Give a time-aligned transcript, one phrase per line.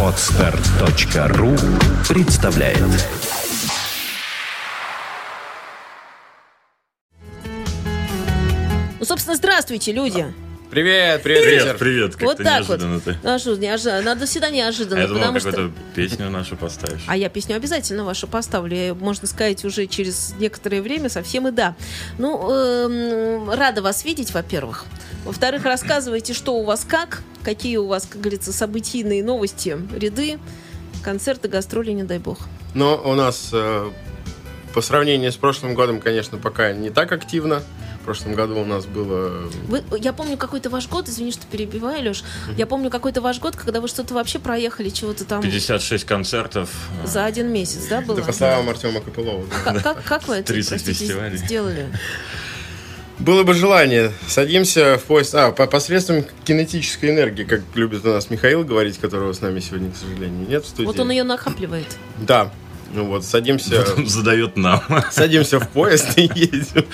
[0.00, 1.56] Отстар.ру
[2.08, 2.78] представляет
[9.00, 10.24] Ну, собственно, здравствуйте, люди.
[10.70, 11.78] Привет, привет, Привет, Питер.
[11.78, 12.78] привет, как-то вот так вот.
[12.80, 13.18] неожиданно ты.
[13.22, 14.02] Ну, а что, неожиданно?
[14.02, 15.50] Надо всегда неожиданно, А я думал, потому что...
[15.50, 17.02] какую-то песню нашу поставишь.
[17.06, 18.76] А я песню обязательно вашу поставлю.
[18.76, 21.74] Я, можно сказать, уже через некоторое время совсем и да.
[22.18, 24.84] Ну, эм, рада вас видеть, во-первых.
[25.24, 30.38] Во-вторых, рассказывайте, что у вас как, какие у вас, как говорится, событийные новости, ряды,
[31.02, 32.38] концерты, гастроли, не дай бог.
[32.74, 33.90] Но у нас э,
[34.74, 37.62] по сравнению с прошлым годом, конечно, пока не так активно.
[38.02, 39.48] В прошлом году у нас было...
[39.66, 42.22] Вы, я помню какой-то ваш год, извини, что перебиваю, Леш.
[42.54, 46.68] Я помню какой-то ваш год, когда вы что-то вообще проехали, чего-то там 56 концертов.
[47.06, 48.18] за один месяц, да, было?
[48.18, 49.46] Это по словам Артема Копылова.
[49.64, 49.72] да.
[49.72, 51.38] Как, как, как вы это 30 простите, фестивалей.
[51.38, 51.86] сделали?
[53.18, 54.12] Было бы желание.
[54.26, 55.34] Садимся в поезд...
[55.34, 59.92] А, по посредством кинетической энергии, как любит у нас Михаил говорить, которого с нами сегодня,
[59.92, 60.86] к сожалению, нет в студии.
[60.86, 61.86] Вот он ее накапливает.
[62.18, 62.52] Да.
[62.92, 63.82] Ну вот, садимся...
[63.82, 64.82] Потом задает нам.
[65.10, 66.86] Садимся в поезд и едем.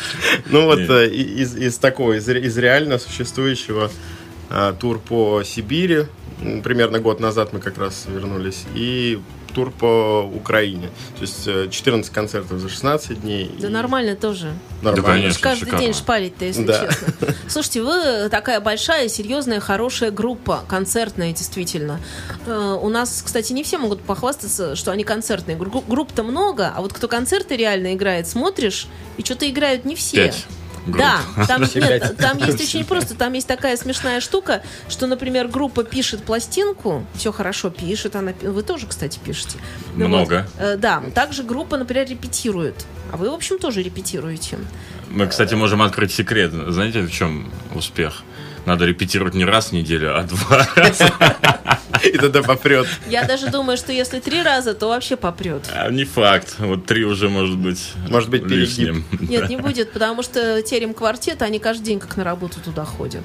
[0.46, 3.90] Ну вот э, из, из такого, из, из реально существующего
[4.50, 6.06] а, тур по Сибири.
[6.64, 8.64] Примерно год назад мы как раз вернулись.
[8.74, 10.88] И тур по Украине.
[11.16, 13.50] То есть э, 14 концертов за 16 дней.
[13.58, 14.52] Да И нормально тоже.
[14.82, 15.28] Да, Нормально.
[15.28, 15.42] Уж конечно.
[15.42, 15.80] каждый шикарно.
[15.84, 16.86] день шпалить-то, если Да.
[16.86, 17.34] честно.
[17.48, 22.00] Слушайте, вы такая большая, серьезная, хорошая группа, концертная, действительно.
[22.46, 25.56] Э, У нас, кстати, не все могут похвастаться, что они концертные.
[25.56, 30.16] Гру- Групп-то много, а вот кто концерты реально играет, смотришь, и что-то играют не все.
[30.26, 30.46] Пять.
[30.98, 35.84] Да, там, нет, там есть очень просто, там есть такая смешная штука, что, например, группа
[35.84, 39.58] пишет пластинку, все хорошо пишет, она, вы тоже, кстати, пишете.
[39.94, 40.46] Ну Много.
[40.54, 44.58] вот, э, да, также группа, например, репетирует, а вы, в общем, тоже репетируете.
[45.10, 46.52] Мы, кстати, можем открыть секрет.
[46.52, 48.22] Знаете, в чем успех?
[48.66, 51.12] Надо репетировать не раз в неделю, а два раза.
[52.04, 52.86] И тогда попрет.
[53.08, 55.64] Я даже думаю, что если три раза, то вообще попрет.
[55.72, 56.56] А не факт.
[56.58, 59.04] Вот три уже может быть Может быть, лишним.
[59.20, 63.24] Нет, не будет, потому что терем квартет, они каждый день как на работу туда ходят.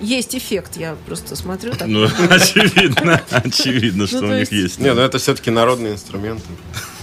[0.00, 1.88] Есть эффект, я просто смотрю так.
[1.88, 4.78] Ну, очевидно, очевидно, что Ну, у них есть-.
[4.78, 6.44] Не, ну это все-таки народные инструменты.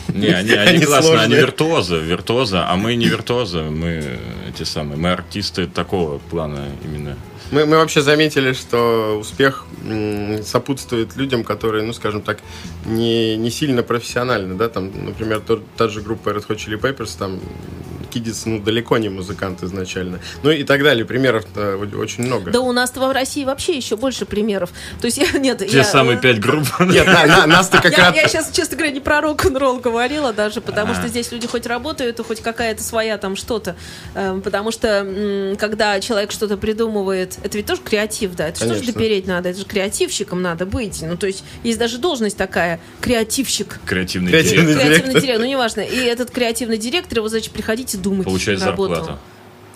[0.08, 4.97] Не, они, они Они классные, они виртуозы, виртуозы, а мы не виртуозы, мы эти самые,
[4.97, 7.18] мы артисты такого плана именно.
[7.51, 9.66] Мы, мы вообще заметили, что успех
[10.44, 12.39] сопутствует людям, которые, ну, скажем так,
[12.85, 17.16] не, не сильно профессиональны, да, там, например, тот- та же группа Red Hot Chili Peppers,
[17.17, 17.39] там,
[18.16, 20.22] Кидис, ну, далеко не музыкант изначально.
[20.42, 21.44] Ну, и так далее, примеров
[21.98, 22.50] очень много.
[22.50, 24.72] Да у нас в России вообще еще больше примеров.
[25.02, 26.66] То есть, я, нет, Те я, самые э, пять групп.
[26.80, 28.16] Нет, на- на- нас-то как Я, раз...
[28.16, 32.22] я сейчас, честно говоря, не про рок-н-ролл говорила даже, потому что здесь люди хоть работают,
[32.26, 33.76] хоть какая-то своя там что-то.
[34.14, 38.47] Эм, Потому что когда человек что-то придумывает, это ведь тоже креатив, да?
[38.47, 41.02] Это же тоже допереть надо, это же креативщиком надо быть.
[41.02, 43.80] Ну, то есть есть даже должность такая, креативщик.
[43.86, 44.88] Креативный Креативный директор.
[44.88, 45.42] Креативный директор.
[45.46, 45.82] ну неважно.
[45.82, 48.25] И этот креативный директор, его значит приходить и думать.
[48.25, 48.95] Получает работу.
[48.95, 49.19] зарплату.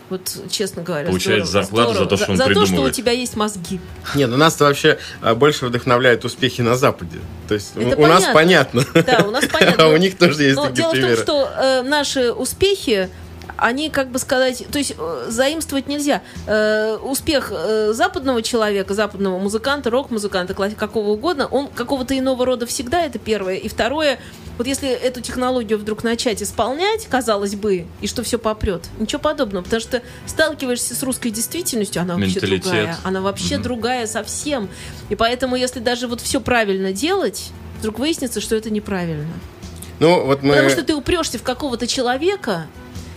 [0.09, 2.09] Вот, честно говоря, Получает здорово, зарплату за здорово.
[2.09, 2.95] то, что он за, то, что у придумывает.
[2.95, 3.79] тебя есть мозги.
[4.15, 7.19] Не, ну нас-то вообще а, больше вдохновляют успехи на Западе.
[7.47, 8.83] То есть Это у, у нас понятно.
[8.83, 9.03] понятно.
[9.03, 9.83] Да, у нас понятно.
[9.83, 11.21] А у них тоже есть Но такие дело в том, примеры.
[11.21, 13.07] что э, наши успехи,
[13.55, 16.23] они, как бы сказать, то есть э, заимствовать нельзя.
[16.47, 23.05] Э, успех э, западного человека, западного музыканта, рок-музыканта, какого угодно, он какого-то иного рода всегда,
[23.05, 23.57] это первое.
[23.57, 24.19] И второе,
[24.59, 29.63] вот если эту технологию вдруг начать исполнять, казалось бы, и что все попрет, ничего подобного,
[29.63, 32.63] потому что сталкиваешься с русской действительностью, она вообще Менталитет.
[32.63, 32.97] другая.
[33.05, 33.63] Она вообще Мгм.
[33.63, 34.67] другая совсем.
[35.07, 39.31] И поэтому, если даже вот все правильно делать, вдруг выяснится, что это неправильно.
[40.01, 40.49] Ну, вот мы...
[40.49, 42.67] Потому что ты упрешься в какого-то человека,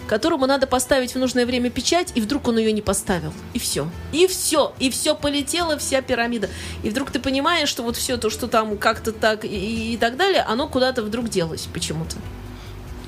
[0.06, 3.32] которому надо поставить в нужное время печать, и вдруг он ее не поставил.
[3.54, 3.88] И все.
[4.12, 4.72] И все.
[4.78, 6.48] И все полетело, вся пирамида.
[6.82, 10.16] И вдруг ты понимаешь, что вот все то, что там как-то так и, и так
[10.16, 12.16] далее, оно куда-то вдруг делось почему-то.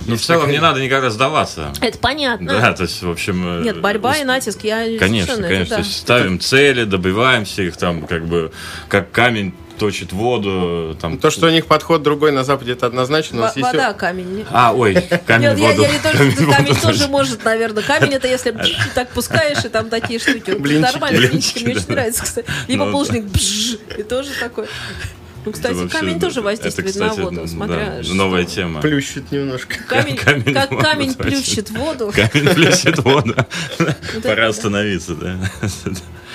[0.06, 1.72] Ну, в целом не надо никогда сдаваться.
[1.81, 2.60] Это понятно.
[2.60, 3.60] Да, то есть, в общем...
[3.60, 5.43] э, Нет, борьба и натиск, я Конечно, конечно.
[5.44, 5.78] это То да.
[5.78, 8.53] есть ставим цели, добиваемся их там, как бы,
[8.88, 10.97] как камень точит воду.
[11.00, 11.18] Там.
[11.18, 13.38] То, что у них подход другой на Западе, это однозначно.
[13.38, 14.36] У Во- вода, камень.
[14.38, 14.94] не- А, ой,
[15.26, 15.82] камень Нет, в я, воду.
[15.82, 17.82] я не Камень камень воду тоже может, наверное.
[17.82, 18.54] Камень это если
[18.94, 20.53] так пускаешь, и там такие штуки.
[20.53, 20.92] Блинчики.
[20.92, 21.92] Нормально, блинчики, мне очень да.
[21.94, 22.48] нравится, кстати.
[22.68, 24.66] Либо Ну, булочник бжж, и тоже такой.
[25.47, 28.15] Ну, кстати, Это вообще, камень тоже это, воздействует кстати, на воду, да, смотря что.
[28.15, 28.80] новая тема.
[28.80, 29.76] плющит немножко.
[29.88, 32.12] Камень, камень как камень плющит воду.
[32.15, 33.34] Камень плещет воду.
[33.78, 34.48] это Пора да.
[34.48, 35.36] остановиться, да.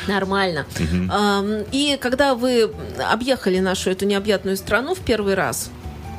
[0.08, 0.66] Нормально.
[1.10, 2.72] Ам, И когда вы
[3.12, 5.70] объехали нашу эту необъятную страну в первый раз,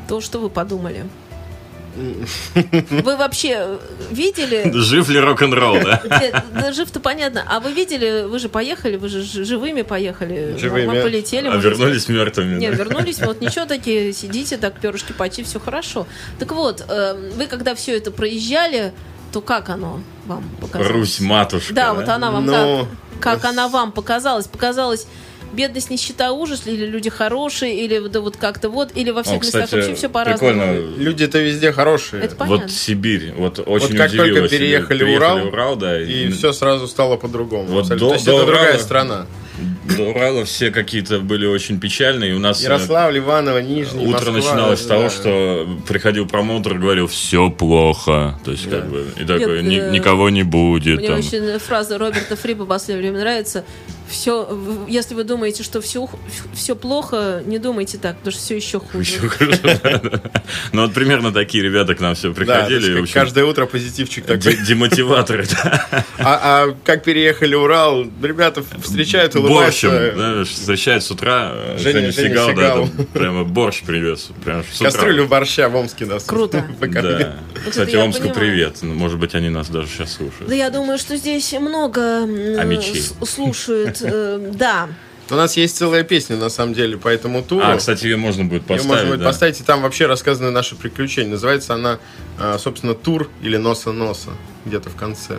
[0.09, 1.05] то что вы подумали?
[1.95, 3.79] Вы вообще
[4.11, 4.71] видели...
[4.73, 6.03] Жив ли рок-н-ролл, да?
[6.21, 7.45] Нет, да, жив-то понятно.
[7.49, 10.57] А вы видели, вы же поехали, вы же живыми поехали.
[10.59, 10.87] Живыми.
[10.87, 11.49] Мы полетели.
[11.49, 12.59] А вернулись мертвыми.
[12.59, 12.77] Не, да?
[12.77, 16.07] вернулись, вот ничего такие, сидите, так перышки почти, все хорошо.
[16.39, 18.93] Так вот, э, вы когда все это проезжали,
[19.33, 20.91] то как оно вам показалось?
[20.93, 21.75] Русь, матушка.
[21.75, 22.87] Да, вот она вам Ну,
[23.21, 24.47] как, как она вам показалась?
[24.47, 25.07] Показалась
[25.53, 29.45] бедность, нищета, ужас, или люди хорошие, или да вот как-то вот, или во всех О,
[29.45, 30.53] местах кстати, вообще все по-разному.
[30.53, 30.97] прикольно.
[30.97, 32.23] Люди-то везде хорошие.
[32.23, 32.63] Это понятно.
[32.63, 34.61] Вот Сибирь, вот очень как удивило только Сибирь.
[34.61, 37.65] переехали в Приехали Урал, в Урал, да, И все сразу стало по-другому.
[37.65, 37.99] Вот абсолютно.
[38.07, 39.27] до- То есть до это другая Урала- страна.
[39.97, 42.31] До Урала все какие-то были очень печальные.
[42.31, 44.95] И у нас э, Ярославль, Иваново, Нижний, утро Москва, начиналось с да.
[44.97, 48.39] того, что приходил промоутер и говорил, все плохо.
[48.45, 50.99] То есть, как бы, и такой, Нет, «Ни- э, никого не будет.
[50.99, 51.19] Мне там.
[51.19, 53.65] очень фраза Роберта Фриба в последнее время нравится.
[54.09, 54.59] Все,
[54.89, 56.09] если вы думаете, что все,
[56.53, 59.13] все плохо, не думайте так, потому что все еще хуже.
[59.13, 60.21] Еще хуже, да, да.
[60.73, 63.07] Ну, вот примерно такие ребята к нам все Да, приходили.
[63.07, 64.57] каждое утро позитивчик такой.
[64.57, 65.87] де- Демотиваторы, да.
[66.19, 70.19] А, а как переехали в Урал, ребята встречают, Борщем, улыбаются.
[70.39, 72.89] да, встречает с утра э, Женя- Женя, Женя Сигал, да, Сигал.
[72.89, 74.31] там прямо борщ привез.
[74.45, 74.91] Прям с утра.
[74.91, 76.25] Кастрюлю борща в Омске нас.
[76.25, 76.65] Круто.
[76.81, 77.37] Да.
[77.65, 78.41] Вот Кстати, я Омску понимаю.
[78.41, 78.77] привет.
[78.83, 80.49] Ну, Может быть, они нас даже сейчас слушают.
[80.49, 83.99] Да я думаю, что здесь много А с- слушают.
[84.03, 84.89] э, Да.
[85.33, 87.63] У нас есть целая песня, на самом деле, по этому туру.
[87.65, 88.87] А, кстати, ее можно будет Ее поставить.
[88.89, 89.27] можно будет да.
[89.27, 91.31] поставить, и там вообще рассказаны наши приключения.
[91.31, 92.01] Называется она,
[92.37, 94.31] а, собственно, «Тур» или «Носа-носа»,
[94.67, 95.37] где-то в конце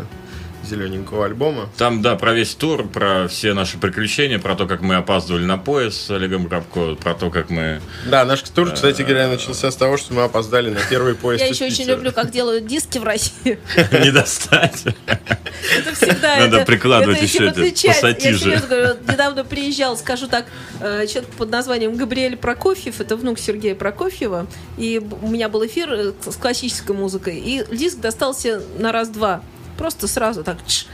[0.63, 1.69] зелененького альбома.
[1.77, 5.57] Там, да, про весь тур, про все наши приключения, про то, как мы опаздывали на
[5.57, 7.81] поезд с Олегом Грабко, про то, как мы...
[8.05, 11.49] Да, наш тур, кстати говоря, начался с того, что мы опоздали на первый поезд Я
[11.49, 13.59] еще очень люблю, как делают диски в России.
[13.91, 14.83] Не достать.
[14.85, 17.45] Это всегда Надо прикладывать еще.
[17.45, 18.61] Я пассатижи.
[19.07, 20.45] недавно приезжал, скажу так,
[20.79, 24.47] э, человек под названием Габриэль Прокофьев, это внук Сергея Прокофьева,
[24.77, 29.41] и у меня был эфир э, с классической музыкой, и диск достался на раз-два,
[29.81, 30.57] просто сразу так.
[30.67, 30.85] чш.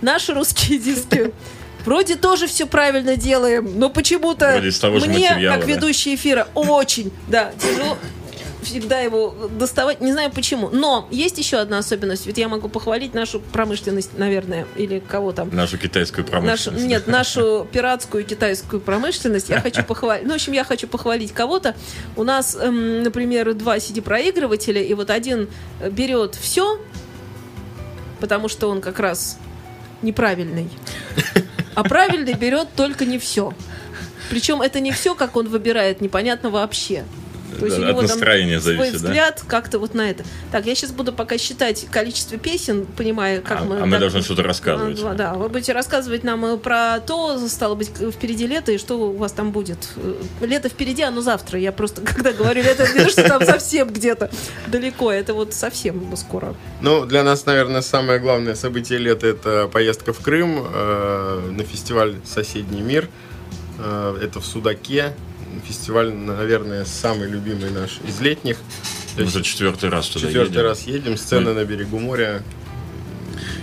[0.00, 1.32] Наши русские диски.
[1.84, 4.62] Вроде тоже все правильно делаем, но почему-то
[5.06, 5.66] мне, как да.
[5.66, 7.98] ведущий эфира, очень, да, тяжело
[8.62, 10.70] всегда его доставать, не знаю почему.
[10.70, 12.26] Но есть еще одна особенность.
[12.26, 15.54] Ведь я могу похвалить нашу промышленность, наверное, или кого там.
[15.54, 16.86] Нашу китайскую Нашу, промышленность.
[16.86, 20.24] нет, нашу пиратскую китайскую промышленность я хочу похвалить.
[20.24, 21.76] Ну, в общем, я хочу похвалить кого-то.
[22.16, 25.48] У нас, эм, например, два CD-проигрывателя, и вот один
[25.90, 26.80] берет все,
[28.24, 29.38] потому что он как раз
[30.00, 30.70] неправильный.
[31.74, 33.52] А правильный берет только не все.
[34.30, 37.04] Причем это не все, как он выбирает, непонятно вообще.
[37.54, 39.08] То есть Да, у него от там настроения свой зависит, да?
[39.08, 40.24] взгляд как-то вот на это.
[40.52, 43.80] Так, я сейчас буду пока считать количество песен, понимая, как А- мы...
[43.80, 45.00] а мы так- должны что-то рассказывать.
[45.02, 48.98] А, Да, вы будете рассказывать нам э, про то, стало быть, впереди лето, и что
[48.98, 49.78] у вас там будет.
[49.96, 50.14] Э,
[50.44, 51.58] Лето впереди, оно завтра.
[51.58, 54.30] Я просто, когда говорю лето, то, что там совсем где-то
[54.66, 56.54] далеко, это вот совсем скоро.
[56.80, 62.16] Ну, для нас, наверное, самое главное событие лета– это поездка в Крым э, на фестиваль
[62.24, 63.08] «Соседний мир».
[64.22, 65.14] Это в Судаке.
[65.66, 68.56] Фестиваль, наверное, самый любимый наш из летних.
[68.56, 68.62] То
[69.18, 70.62] Мы есть уже четвертый раз туда четвертый едем.
[70.62, 72.42] раз едем, сцена на берегу моря.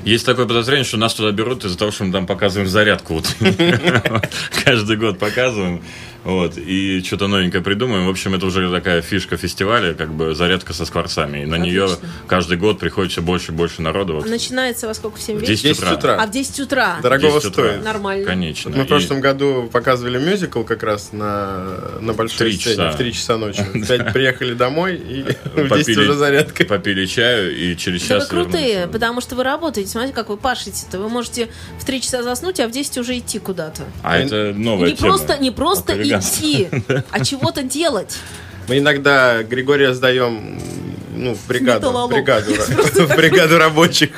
[0.03, 3.21] Есть такое подозрение, что нас туда берут из-за того, что мы там показываем зарядку.
[4.65, 5.83] Каждый год показываем.
[6.23, 8.05] Вот, и что-то новенькое придумаем.
[8.05, 11.39] В общем, это уже такая фишка фестиваля, как бы зарядка со скворцами.
[11.43, 12.09] И на нее Отлично.
[12.27, 14.15] каждый год приходит все больше и больше народу.
[14.15, 15.17] Вот Начинается во сколько?
[15.17, 15.51] В 7 в вечера?
[15.55, 15.93] 10 10 утра.
[15.97, 16.17] утра.
[16.21, 16.99] А в 10 утра?
[17.01, 17.63] Дорогого 10 утра.
[17.69, 17.83] стоит.
[17.83, 18.25] Нормально.
[18.25, 18.69] Конечно.
[18.69, 21.65] Вот мы в И- прошлом году показывали мюзикл как раз на,
[22.01, 22.91] на большой Три сцене часа.
[22.91, 23.61] в 3 часа ночи.
[23.83, 25.23] Опять приехали домой и
[25.55, 26.65] в 10 попили, уже зарядка.
[26.65, 29.89] попили чаю и через Да вы час крутые, потому что вы работаете.
[29.89, 30.99] Смотрите, как вы пашете-то.
[30.99, 31.49] Вы можете
[31.79, 33.83] в 3 часа заснуть, а в 10 уже идти куда-то.
[34.03, 35.09] А это новая не тема.
[35.17, 36.10] просто, не просто.
[36.11, 36.69] Идти,
[37.11, 38.17] а чего-то делать.
[38.67, 40.59] Мы иногда Григория сдаем
[41.13, 42.51] ну, в бригаду, в бригаду,
[43.07, 44.11] в бригаду рабочих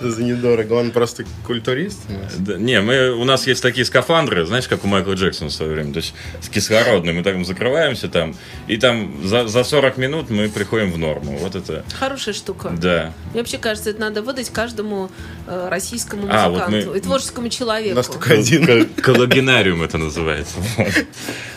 [0.00, 0.74] за недорого.
[0.74, 1.98] Он просто культурист.
[2.08, 2.42] у.
[2.42, 5.72] Да, не, мы, у нас есть такие скафандры, знаешь, как у Майкла Джексона в свое
[5.72, 8.34] время, то есть с кислородной, мы там закрываемся там,
[8.66, 11.36] и там за, за 40 минут мы приходим в норму.
[11.38, 12.70] Вот это, Хорошая штука.
[12.70, 13.12] да.
[13.32, 15.10] Мне вообще кажется, это надо выдать каждому
[15.46, 17.96] э, российскому А, вот музыканту мы- и творческому У человеку.
[17.96, 18.66] нас только один.
[18.66, 20.56] Кол- Коллагенариум это называется.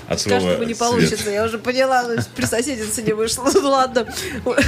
[0.07, 0.77] От слова Кажется, не свет.
[0.79, 1.29] получится.
[1.29, 3.47] Я уже поняла, но при соседице не вышло.
[3.53, 4.07] Ну ладно.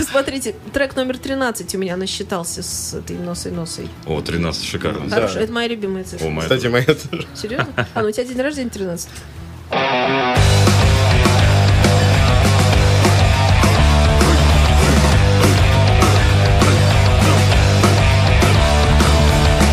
[0.09, 3.89] Смотрите, трек номер 13 у меня насчитался с этой носой-носой.
[4.05, 5.07] О, 13 шикарно.
[5.07, 5.15] Да.
[5.15, 6.25] Хорошо, это моя любимая цифра.
[6.25, 7.27] О, моя Кстати, моя тоже.
[7.35, 7.67] Серьезно?
[7.93, 9.09] А, ну у тебя день рождения 13.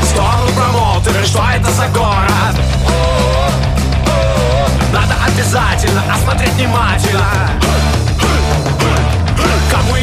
[0.04, 2.28] Сторону промоутеры, что это за город?
[4.92, 7.50] Надо обязательно осмотреть внимательно
[9.70, 9.96] Кому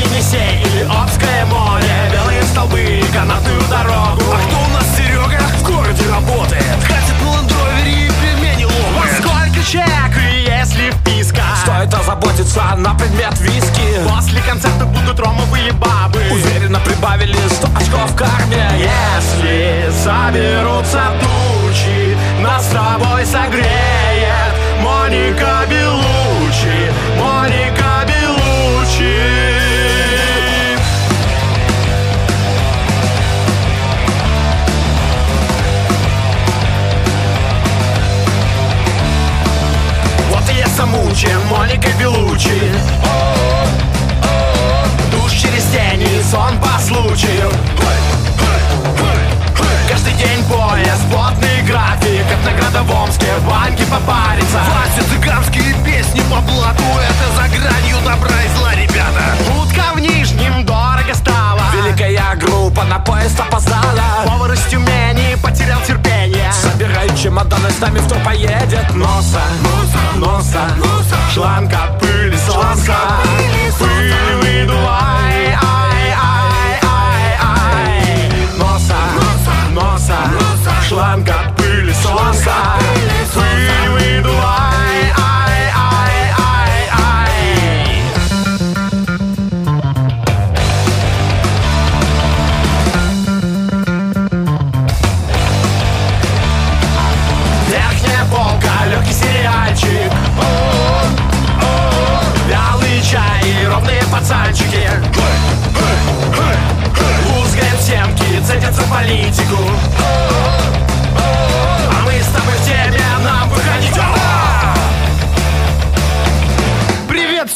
[2.56, 4.24] столбы и канатную дорогу.
[4.32, 5.40] А кто у нас Серега?
[5.60, 6.64] В городе работает?
[6.88, 9.84] Катит на ландровере и пельмени ломает а Сколько чек,
[10.48, 11.42] если вписка?
[11.62, 14.00] Стоит озаботиться на предмет виски.
[14.08, 16.22] После концерта будут ромовые бабы.
[16.32, 24.54] Уверенно прибавили 100 очков в карме Если соберутся тучи Нас с тобой согреет.
[24.82, 25.75] Моника Бель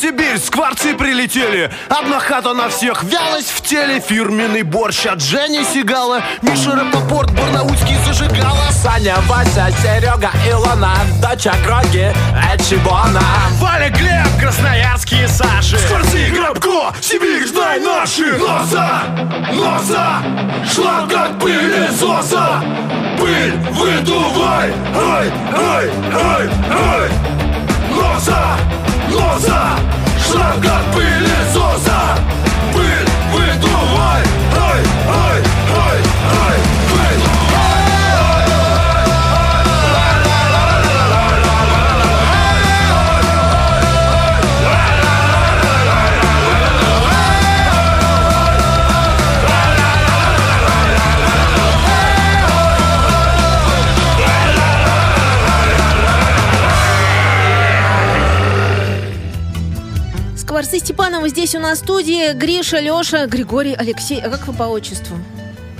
[0.10, 1.70] Сибирь, скворцы прилетели.
[1.88, 4.00] Одна хата на всех, вялость в теле.
[4.00, 6.24] Фирменный борщ от Жени Сигала.
[6.42, 8.72] Миша Рапопорт, Барнаульский зажигала.
[8.72, 12.12] Саня, Вася, Серега, Илона Доча Гроги,
[12.56, 13.22] Эчибона
[13.60, 15.78] Валя, Глеб, красноярские Саши.
[15.78, 19.04] Скворцы, Грабко, Сибирь, знай наши Носа,
[19.54, 20.24] носа,
[20.74, 22.64] шланг от пылесоса
[23.20, 27.49] Пыль выдувай, ай, ай, ай, ай
[28.10, 28.58] Носа,
[29.12, 29.62] носа,
[30.28, 32.18] шланг от пылесоса
[32.74, 34.24] Пыль выдувай,
[60.70, 62.32] Скворцы Степанова здесь у нас в студии.
[62.34, 64.22] Гриша, Леша, Григорий, Алексей.
[64.22, 65.18] А как вы по отчеству?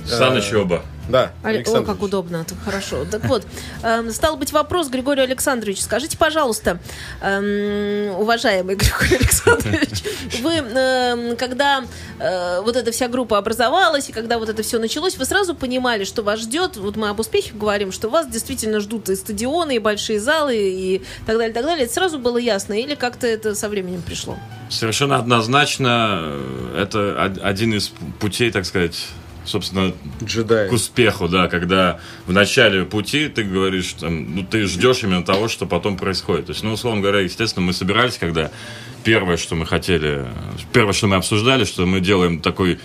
[0.06, 0.82] Саныч оба.
[1.08, 3.04] Да, О, как удобно, это хорошо.
[3.10, 3.44] Так вот,
[3.82, 6.78] эм, стал быть вопрос, Григорий Александрович, скажите, пожалуйста,
[7.20, 10.02] эм, уважаемый Григорий Александрович,
[10.40, 11.82] вы, эм, когда
[12.20, 16.04] э, вот эта вся группа образовалась, и когда вот это все началось, вы сразу понимали,
[16.04, 19.78] что вас ждет, вот мы об успехе говорим, что вас действительно ждут и стадионы, и
[19.80, 21.84] большие залы, и так далее, так далее.
[21.86, 24.38] Это сразу было ясно, или как-то это со временем пришло?
[24.68, 27.90] Совершенно однозначно, э, это од- один из
[28.20, 29.08] путей, так сказать,
[29.44, 29.92] собственно,
[30.22, 30.68] Джедай.
[30.68, 35.48] к успеху, да, когда в начале пути ты говоришь, там, ну, ты ждешь именно того,
[35.48, 36.46] что потом происходит.
[36.46, 38.50] То есть, ну, условно говоря, естественно, мы собирались, когда
[39.04, 40.26] первое, что мы хотели,
[40.72, 42.78] первое, что мы обсуждали, что мы делаем такой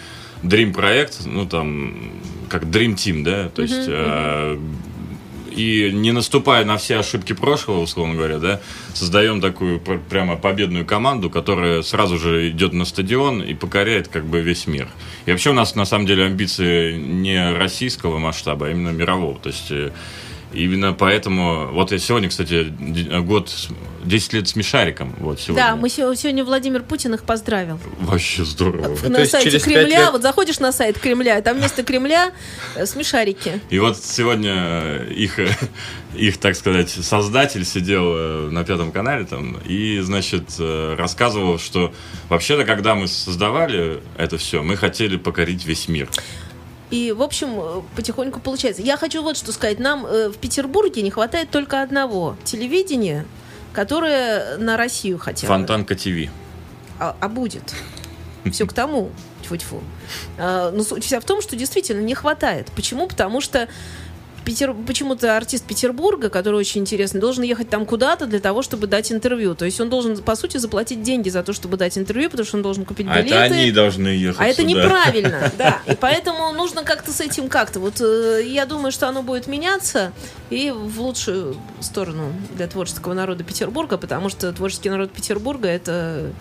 [0.43, 2.11] Dream проект, ну, там,
[2.49, 4.59] как Dream Team, да, то есть, э,
[5.55, 8.61] и не наступая на все ошибки прошлого, условно говоря, да,
[8.93, 14.25] создаем такую пр- прямо победную команду, которая сразу же идет на стадион и покоряет как
[14.25, 14.87] бы весь мир.
[15.25, 19.37] И вообще у нас на самом деле амбиции не российского масштаба, а именно мирового.
[19.39, 19.91] То есть э,
[20.55, 21.67] именно поэтому...
[21.71, 22.73] Вот я сегодня, кстати,
[23.21, 23.69] год, с-
[24.03, 25.15] 10 лет с Мишариком.
[25.19, 25.63] Вот сегодня.
[25.63, 27.79] Да, мы се- сегодня Владимир Путин их поздравил.
[27.99, 28.95] Вообще здорово.
[29.09, 32.31] На то сайте Кремля, лет- вот заходишь на сайт Кремля, там вместо Кремля
[32.75, 33.59] э, смешарики.
[33.69, 35.39] И вот сегодня э, их,
[36.15, 41.91] их, так сказать, создатель сидел э, на пятом канале там и, значит, рассказывал, что
[42.29, 46.07] вообще-то, когда мы создавали это все, мы хотели покорить весь мир.
[46.91, 48.81] И, в общем, э, потихоньку получается.
[48.81, 49.79] Я хочу вот что сказать.
[49.79, 53.25] Нам э, в Петербурге не хватает только одного телевидения,
[53.73, 55.53] которое на Россию хотя бы.
[55.53, 56.29] Фонтанка ТВ.
[56.99, 57.73] А, а будет.
[58.51, 59.11] Все к тому.
[59.43, 59.81] Тьфу-тьфу.
[60.37, 62.71] А, Но суть вся в том, что действительно не хватает.
[62.75, 63.07] Почему?
[63.07, 63.67] Потому что
[64.45, 64.73] Питер...
[64.73, 69.55] почему-то артист Петербурга, который очень интересный, должен ехать там куда-то для того, чтобы дать интервью.
[69.55, 72.57] То есть он должен, по сути, заплатить деньги за то, чтобы дать интервью, потому что
[72.57, 73.35] он должен купить А билеты.
[73.35, 74.69] это они должны ехать А это сюда.
[74.69, 75.79] неправильно, да.
[75.87, 77.79] И поэтому нужно как-то с этим как-то.
[77.79, 80.11] Вот э, я думаю, что оно будет меняться
[80.49, 86.31] и в лучшую сторону для творческого народа Петербурга, потому что творческий народ Петербурга это.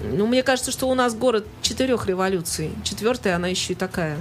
[0.00, 2.70] Ну, мне кажется, что у нас город четырех революций.
[2.82, 4.16] Четвертая, она еще и такая.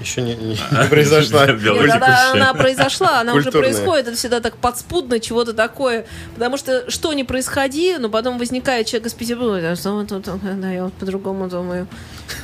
[0.00, 1.46] Еще не, не- не произошла.
[1.52, 6.06] Нет, она, она произошла, она уже происходит, это всегда так подспудно, чего-то такое.
[6.34, 10.26] Потому что что не происходи, но потом возникает человек из Петербурга, да, что вы тут,
[10.42, 11.86] да, я вот по-другому думаю.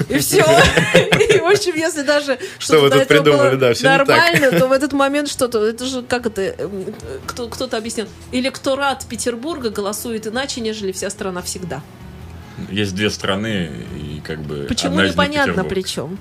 [0.08, 0.38] И все.
[0.38, 3.82] И, в общем, если даже Что вы что-то тут придумали, было да, так.
[3.82, 6.94] нормально, то в этот момент что-то, это же, как это, эм,
[7.26, 11.82] кто, кто-то объяснил, электорат Петербурга голосует иначе, нежели вся страна всегда.
[12.70, 16.18] Есть две страны, и как бы Почему непонятно причем?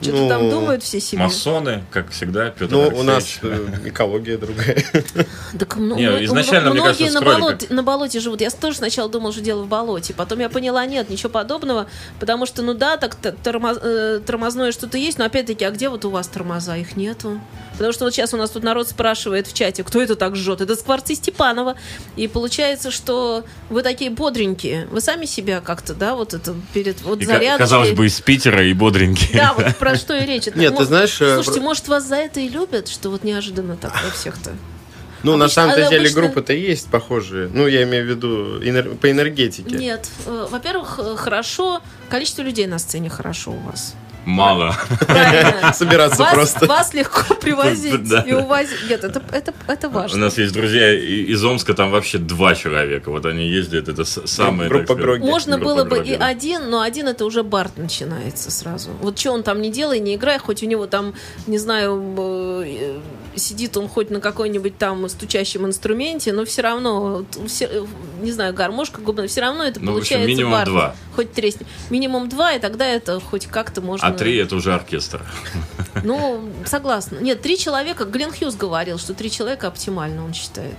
[0.00, 1.22] Что-то Ну, там думают все себе.
[1.22, 3.80] Масоны, как всегда, Петр Ну, у нас Алексеевич.
[3.84, 4.76] э, экология другая.
[5.58, 8.40] Так, ну, Не, ну, изначально, мне многие кажется, на, болоте, на болоте живут.
[8.42, 10.12] Я тоже сначала думал, что дело в болоте.
[10.12, 11.86] Потом я поняла, нет, ничего подобного.
[12.20, 16.04] Потому что, ну да, так тормоз- э, тормозное что-то есть, но опять-таки, а где вот
[16.04, 16.76] у вас тормоза?
[16.76, 17.40] Их нету.
[17.72, 20.60] Потому что вот сейчас у нас тут народ спрашивает в чате, кто это так жжет?
[20.60, 21.76] Это скворцы Степанова.
[22.16, 24.86] И получается, что вы такие бодренькие.
[24.90, 27.58] Вы сами себя как-то, да, вот это перед вот И, зарядкой.
[27.58, 29.30] казалось бы, из Питера и бодренький.
[29.34, 30.46] Да, вот про что и речь.
[30.46, 33.24] Это Нет, мо- ты знаешь, э, Слушайте, может, вас за это и любят, что вот
[33.24, 34.52] неожиданно так во всех-то.
[35.22, 37.48] Ну, на Обычно- самом-то а деле обычно- группы-то есть похожие.
[37.52, 39.74] Ну, я имею в виду энер- по энергетике.
[39.76, 43.94] Нет, э, во-первых, э, хорошо, количество людей на сцене хорошо у вас.
[44.26, 44.74] Мало.
[45.06, 45.72] Правильно.
[45.72, 46.66] Собираться вас, просто.
[46.66, 48.20] Вас легко привозить Да.
[48.22, 48.76] и увозить.
[48.90, 50.18] Нет, это, это, это У важно.
[50.18, 53.10] нас есть друзья из Омска, там вообще два человека.
[53.10, 54.68] Вот они ездят, это с- самое...
[54.68, 55.30] Группа так сказать, Гроги.
[55.30, 58.90] Можно группа было бы и один, но один это уже бард начинается сразу.
[59.00, 61.14] Вот что он там не делай, не играй, хоть у него там,
[61.46, 62.98] не знаю, э,
[63.36, 67.86] сидит он хоть на какой-нибудь там стучащем инструменте, но все равно, все-
[68.22, 70.68] не знаю, гармошка, губная, все равно это Ну, в общем, получается минимум бард.
[70.68, 70.94] два.
[71.14, 71.66] Хоть тресни.
[71.90, 74.08] Минимум два, и тогда это хоть как-то можно...
[74.08, 75.22] А три это уже оркестр.
[76.04, 77.18] Ну, согласна.
[77.18, 80.76] Нет, три человека, Глен Хьюз говорил, что три человека оптимально, он считает.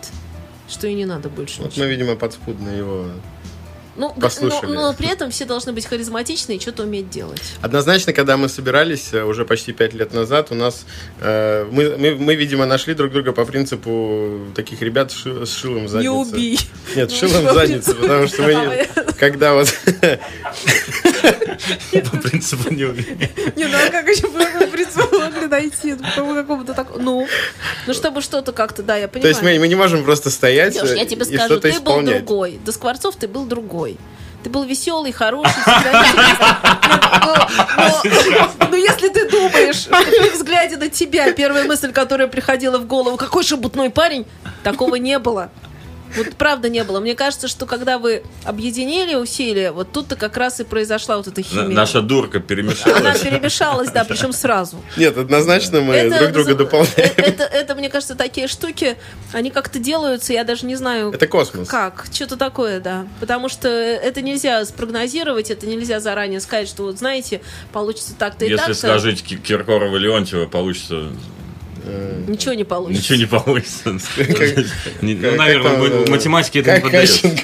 [0.70, 1.62] Что и не надо больше.
[1.62, 1.86] Вот ничего.
[1.86, 3.06] мы, видимо, подспудно его...
[3.98, 4.72] Ну, послушали.
[4.74, 7.42] но, но при этом все должны быть харизматичны и что-то уметь делать.
[7.62, 10.86] Однозначно, когда мы собирались э, уже почти пять лет назад, у нас
[11.20, 15.54] э, мы, мы, мы, видимо, нашли друг друга по принципу таких ребят с ши- с
[15.56, 16.04] шилом в заднице.
[16.04, 16.60] Не убий.
[16.96, 18.02] Нет, Ну, шилом принципу.
[18.02, 18.88] потому что мы,
[19.20, 19.68] когда вот
[22.12, 23.18] По принципу не убей.
[23.56, 25.96] Не, ну а как еще по какому принципу могли найти?
[26.16, 26.88] По какому-то так...
[26.98, 27.28] Ну,
[27.88, 29.22] ну чтобы что-то как-то, да, я понимаю.
[29.22, 32.60] То есть мы, мы не можем просто стоять я тебе скажу, ты был другой.
[32.66, 33.98] До Скворцов ты был другой.
[34.44, 35.54] Ты был веселый, хороший.
[37.26, 42.86] Но- но- Но если ты думаешь, при взгляде на тебя первая мысль, которая приходила в
[42.86, 44.26] голову, какой шебутной парень,
[44.64, 45.50] такого не было.
[46.16, 47.00] Вот правда не было.
[47.00, 51.42] Мне кажется, что когда вы объединили усилия, вот тут-то как раз и произошла вот эта
[51.42, 51.68] химия.
[51.68, 53.20] Наша дурка Она перемешалась.
[53.20, 54.78] перемешалась, да, причем сразу.
[54.96, 56.94] Нет, однозначно мы друг друга дополняем.
[57.18, 58.98] э- Это, это, мне кажется, такие штуки,
[59.34, 61.68] они как-то делаются, я даже не знаю, Это космос.
[61.68, 63.08] как, что-то такое, да.
[63.20, 67.42] Потому что это нельзя спрогнозировать, это нельзя заранее сказать, что вот знаете,
[67.74, 68.74] получится так-то и Если так-то.
[68.76, 71.10] сложить Ки- Киркорова Леонтьева, получится...
[72.28, 73.14] Ничего не получится.
[73.14, 73.96] Ничего не получится.
[75.02, 77.28] Ну, наверное, там, мы- э, математике это не поддается.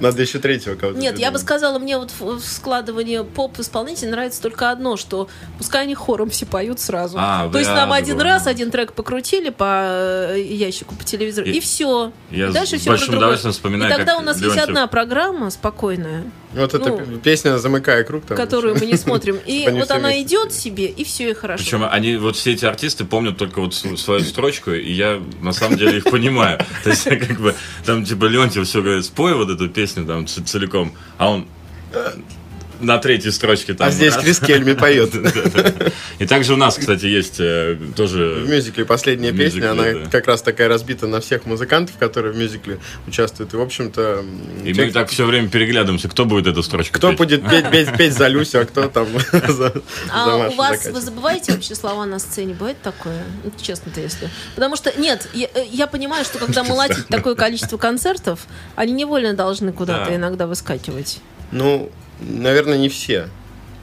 [0.00, 0.98] Надо еще третьего кого-то.
[0.98, 5.94] Нет, я бы сказала, мне вот в складывании поп-исполнителей нравится только одно, что пускай они
[5.94, 7.16] хором все поют сразу.
[7.18, 11.60] А, То есть нам один раз один трек покрутили по э, ящику, по телевизору, и,
[11.60, 12.12] все.
[12.30, 16.74] Я с все большим удовольствием вспоминаю, И тогда у нас есть одна программа спокойная, Вот
[16.74, 18.24] эта ну, п- песня «Замыкая круг».
[18.26, 18.36] там.
[18.36, 19.38] которую мы не смотрим.
[19.46, 21.62] И вот она вместе идет себе, и все, и хорошо.
[21.62, 25.52] Причем они, вот все эти артисты помнят только вот св- свою строчку, и я на
[25.52, 26.58] самом деле их понимаю.
[26.84, 30.92] То есть, как бы, там, типа, Леонтьев все говорит, спой вот эту песню там целиком,
[31.18, 31.46] а он
[32.80, 33.88] на третьей строчке там...
[33.88, 34.24] А здесь раз.
[34.24, 35.10] Крис Кельми поет.
[36.18, 38.44] И также у нас, кстати, есть э, В тоже...
[38.46, 42.78] мюзикле последняя В песня, она как раз такая разбита на всех музыкантов, которые в мюзикле
[43.06, 43.52] участвуют.
[43.54, 44.24] И, в общем-то,
[44.64, 47.42] И мы так все время переглядываемся, кто будет эту строчку кто будет
[47.96, 49.06] петь, за Люсю, а кто там
[49.48, 49.72] за,
[50.10, 52.54] А у вас вы забываете вообще слова на сцене?
[52.54, 53.22] Бывает такое?
[53.44, 54.30] Ну, честно-то, если.
[54.54, 59.72] Потому что, нет, я, э, понимаю, что когда молотить такое количество концертов, они невольно должны
[59.72, 60.16] куда-то Да.
[60.16, 61.20] иногда выскакивать.
[61.52, 61.90] Ну,
[62.20, 63.28] наверное, не все.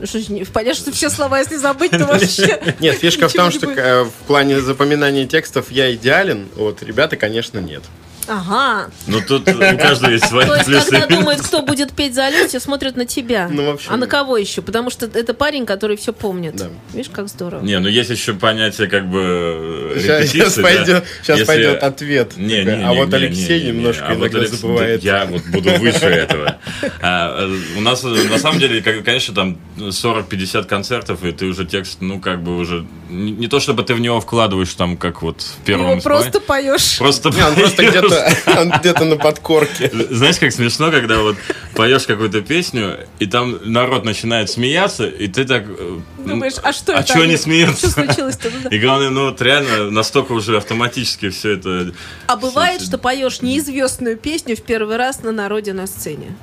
[0.03, 0.19] Что
[0.53, 2.75] понятно, что все слова, если забыть, то вообще...
[2.79, 7.57] Нет, фишка в том, что э, в плане запоминания текстов я идеален, вот ребята, конечно,
[7.57, 7.83] нет.
[8.27, 8.89] Ага.
[9.07, 10.91] Ну тут у каждого есть свои То есть, плюсы.
[10.91, 13.47] когда думают, кто будет петь за Алексия, смотрят на тебя.
[13.51, 14.61] Ну, вообще, а на кого еще?
[14.61, 16.55] Потому что это парень, который все помнит.
[16.55, 16.67] Да.
[16.93, 17.63] Видишь, как здорово.
[17.63, 20.61] Не, ну есть еще понятие как бы Сейчас, да.
[20.63, 22.37] пойдет, сейчас Если- пойдет ответ.
[22.37, 23.77] Не, Такой, не, а не, вот не, Алексей не, не, не.
[23.77, 25.03] немножко А вот иногда Алекс- забывает.
[25.03, 26.57] Я вот буду выше этого.
[27.01, 31.97] А, У нас, на самом деле, как- конечно, там 40-50 концертов, и ты уже текст,
[32.01, 32.85] ну, как бы уже...
[33.09, 36.39] Не не то, чтобы ты в него вкладываешь там, как вот в первом его просто
[36.39, 36.47] исполнении.
[36.47, 36.97] поешь.
[36.97, 38.09] Просто, Не, он просто где-то
[38.59, 39.91] он где-то на подкорке.
[40.09, 41.37] Знаешь, как смешно, когда вот
[41.75, 45.65] поешь какую-то песню, и там народ начинает смеяться, и ты так...
[45.67, 47.23] э, Думаешь, а что а это чё они?
[47.23, 47.89] они смеются?
[47.89, 48.49] Что случилось-то?
[48.49, 48.75] Ну да.
[48.75, 51.93] И главное, ну вот реально настолько уже автоматически все это...
[52.27, 56.35] А бывает, что поешь неизвестную песню в первый раз на народе на сцене.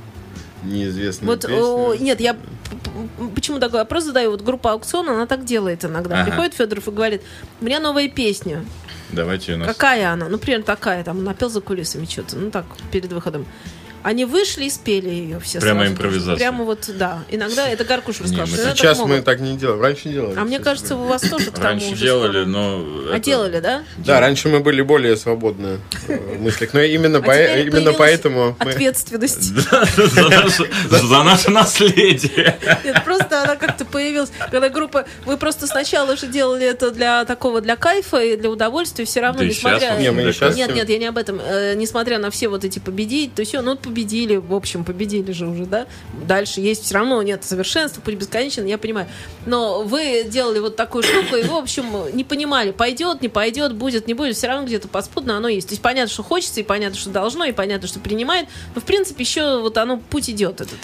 [0.62, 1.56] Неизвестная Вот, песня.
[1.62, 2.36] о, нет, я
[3.34, 4.30] почему такой вопрос задаю?
[4.30, 6.20] Вот группа Аукцион, она так делает иногда.
[6.20, 6.30] Ага.
[6.30, 7.22] Приходит Федоров и говорит,
[7.60, 8.64] у меня новая песня.
[9.14, 9.68] Давайте у нас...
[9.68, 10.28] Какая она?
[10.28, 13.46] Ну, примерно такая, там, напел за кулисами что-то, ну так, перед выходом.
[14.04, 15.92] Они вышли и спели ее все Прямо сразу.
[15.94, 16.36] импровизация.
[16.36, 17.24] Прямо вот, да.
[17.30, 18.42] Иногда это Гаркуш рассказал.
[18.42, 19.80] мы что иногда так Сейчас мы так не делаем.
[19.80, 20.38] Раньше делали.
[20.38, 22.84] А мне кажется, у вас тоже к тому Раньше делали, но...
[23.10, 23.82] А это- делали, да?
[23.96, 26.74] Да, раньше мы были более свободны э, в мыслях.
[26.74, 28.70] Но именно, А по- именно поэтому мы...
[28.72, 29.54] Ответственность.
[30.90, 32.58] За наше- наследие.
[32.84, 35.06] Нет, просто она как-то появилась, когда группа...
[35.24, 39.42] Вы просто сначала же делали это для такого, для кайфа и для удовольствия, все равно,
[39.42, 39.96] несмотря...
[39.96, 41.40] Не, мы не Нет, нет, я не об этом.
[41.42, 45.46] Э, несмотря на все вот эти победить, то все, ну, победили, в общем, победили же
[45.46, 45.86] уже, да?
[46.26, 49.06] Дальше есть все равно, нет совершенства, путь бесконечен, я понимаю.
[49.46, 54.08] Но вы делали вот такую штуку, и в общем, не понимали, пойдет, не пойдет, будет,
[54.08, 55.68] не будет, все равно где-то подспудно оно есть.
[55.68, 58.84] То есть понятно, что хочется, и понятно, что должно, и понятно, что принимает, но, в
[58.84, 60.78] принципе, еще вот оно, путь идет этот.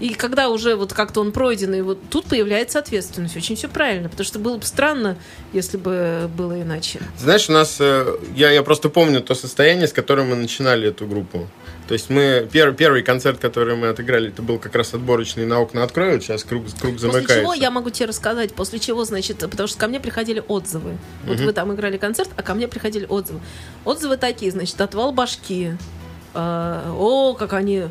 [0.00, 3.36] И когда уже вот как-то он пройден, и вот тут появляется ответственность.
[3.36, 5.16] Очень все правильно, потому что было бы странно,
[5.52, 7.00] если бы было иначе.
[7.18, 7.76] Знаешь, у нас...
[7.78, 11.48] э, Я, я просто помню то состояние, с которым мы начинали эту группу.
[11.88, 12.48] То есть мы...
[12.52, 16.24] пер- первый концерт, который мы отыграли, это был как раз отборочный на окна откроют.
[16.24, 17.40] Сейчас круг, круг После замыкается.
[17.40, 20.98] чего я могу тебе рассказать, после чего, значит, потому что ко мне приходили отзывы.
[21.24, 23.40] Вот вы там играли концерт, а ко мне приходили отзывы.
[23.84, 25.72] Отзывы такие, значит, отвал башки.
[26.34, 27.84] А, О, как они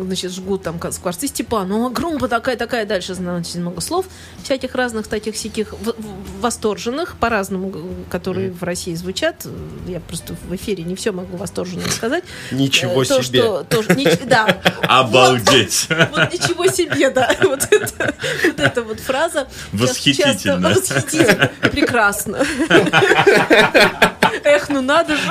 [0.00, 4.06] значит, жгут там скворцы Степан, о, группа такая-такая, дальше, значит, много слов,
[4.42, 7.72] всяких разных таких сяких в- в- восторженных, по-разному,
[8.10, 9.46] которые в России звучат.
[9.86, 12.24] Я просто в эфире не все могу восторженно сказать.
[12.50, 13.40] Ничего Э, то, себе.
[13.40, 14.46] Что, тоже, нич- да,
[14.82, 15.86] Обалдеть.
[15.88, 17.34] вот ничего себе, да.
[17.42, 18.14] Вот это
[18.44, 19.48] вот, эта вот фраза.
[19.72, 20.74] Восхитительно.
[20.74, 21.50] Часто- Восхитительно.
[21.70, 22.38] Прекрасно.
[24.48, 25.28] Эх, ну надо же.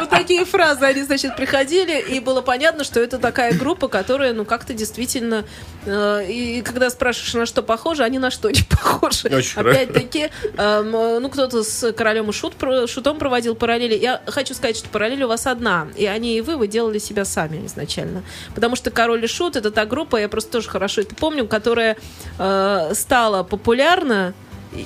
[0.00, 4.44] Вот такие фразы, они, значит, приходили, и было понятно, что это такая группа, которая, ну,
[4.44, 5.44] как-то действительно...
[5.84, 9.28] э, И когда спрашиваешь, на что похоже, они на что не похожи.
[9.70, 10.90] Опять-таки, эм,
[11.22, 12.54] ну, кто-то с королем и шут,
[12.88, 13.94] шутом проводил параллели.
[13.94, 15.86] Я хочу сказать, что параллель у вас одна.
[15.96, 18.22] И они, и вы, вы делали себя сами изначально.
[18.54, 21.96] Потому что король и шут это та группа, я просто тоже хорошо это помню, которая
[22.38, 24.34] э, стала популярна.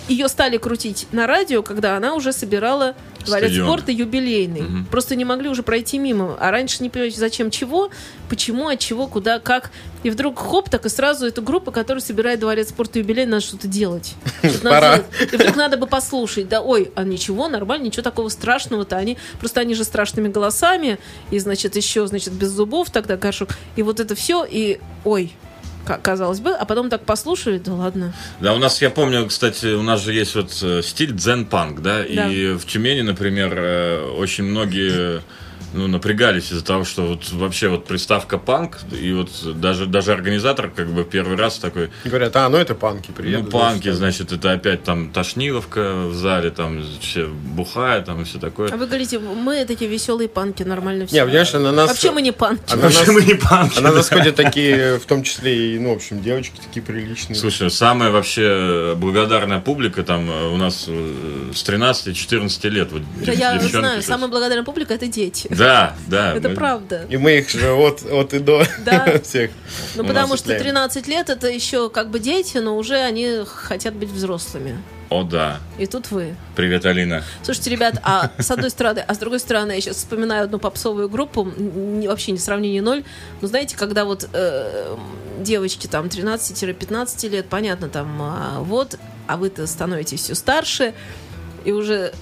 [0.09, 4.85] Ее стали крутить на радио, когда она уже собирала дворец спорта юбилейный.
[4.91, 6.37] Просто не могли уже пройти мимо.
[6.41, 7.91] А раньше не понимаете, зачем чего,
[8.29, 9.71] почему, от чего, куда, как.
[10.03, 13.69] И вдруг хоп, так и сразу эту группу, которая собирает дворец спорта юбилейный, надо что-то
[13.69, 14.15] делать.
[14.63, 15.03] Пора.
[15.21, 18.97] И вдруг надо бы послушать, да, ой, а ничего, нормально, ничего такого страшного-то.
[18.97, 20.99] Они, просто они же страшными голосами,
[21.31, 23.51] и, значит, еще, значит, без зубов тогда горшок.
[23.77, 25.33] И вот это все, и, ой,
[25.85, 28.13] казалось бы, а потом так послушали, да ладно.
[28.41, 32.05] Да, у нас, я помню, кстати, у нас же есть вот э, стиль дзен-панк, да,
[32.05, 35.23] и в Тюмени, например, э, очень многие
[35.73, 39.31] ну, напрягались из-за того, что вот вообще вот приставка панк, и вот
[39.61, 43.47] даже, даже организатор как бы первый раз такой, Говорят, а, ну это панки, приедут.
[43.47, 48.39] ну, панки, значит, это опять там тошниловка в зале, там все бухая, там и все
[48.39, 48.71] такое.
[48.73, 51.17] А вы говорите, мы такие веселые панки, нормально все.
[51.17, 51.89] Не, понимаешь, на нас...
[51.89, 52.63] Вообще мы не панки.
[52.73, 53.79] А на Вообще нас, мы не панки.
[53.79, 53.97] а на да.
[53.97, 57.37] нас ходят такие, в том числе и, ну, в общем, девочки такие приличные.
[57.37, 62.93] Слушай, самая вообще благодарная публика там э, у нас э, с 13-14 лет.
[62.93, 65.49] Вот, Да я знаю, самая благодарная публика это дети.
[65.61, 66.35] Да, да.
[66.35, 67.07] Это мы- правда.
[67.09, 69.19] И мы их же от, от и до Да.
[69.23, 69.51] всех.
[69.95, 70.63] Ну, потому что отляем.
[70.63, 74.83] 13 лет это еще как бы дети, но уже они хотят быть взрослыми.
[75.11, 75.59] О, да.
[75.77, 76.37] И тут вы.
[76.55, 77.25] Привет, Алина.
[77.43, 81.09] Слушайте, ребят, а с одной стороны, а с другой стороны, я сейчас вспоминаю одну попсовую
[81.09, 83.03] группу, н- вообще не сравнение ноль,
[83.41, 84.97] но знаете, когда вот э,
[85.41, 90.95] девочки там 13-15 лет, понятно, там а, вот, а вы-то становитесь все старше,
[91.65, 92.13] и уже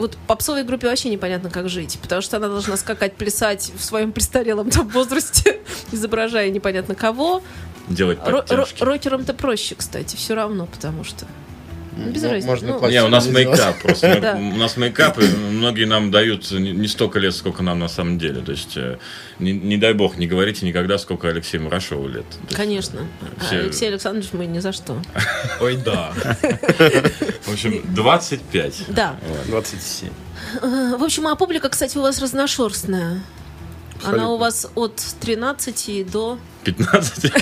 [0.00, 4.12] вот попсовой группе вообще непонятно, как жить, потому что она должна скакать, плясать в своем
[4.12, 5.60] престарелом там возрасте,
[5.92, 7.42] изображая непонятно кого.
[7.88, 8.82] Делать подтяжки.
[8.82, 11.26] рокерам-то проще, кстати, все равно, потому что
[11.96, 12.46] Без м- разницы.
[12.46, 12.88] Можно Ну.
[12.88, 14.18] Не, у нас мейкап просто.
[14.20, 14.34] Да.
[14.36, 18.40] У нас мейкап, и многие нам дают не столько лет, сколько нам на самом деле.
[18.42, 18.98] То есть, э,
[19.38, 22.24] не, не дай бог, не говорите никогда, сколько Алексею Мурашову лет.
[22.44, 23.00] Есть, Конечно.
[23.40, 25.00] Все- Алексей Александрович, мы ни за что.
[25.60, 26.12] Ой, да.
[27.44, 28.84] В общем, 25.
[28.88, 29.16] Да.
[29.48, 30.08] 27.
[30.62, 33.20] Э, В общем, а публика, кстати, у вас разношерстная.
[34.04, 36.38] Она у вас от 13 до...
[36.64, 37.32] 15.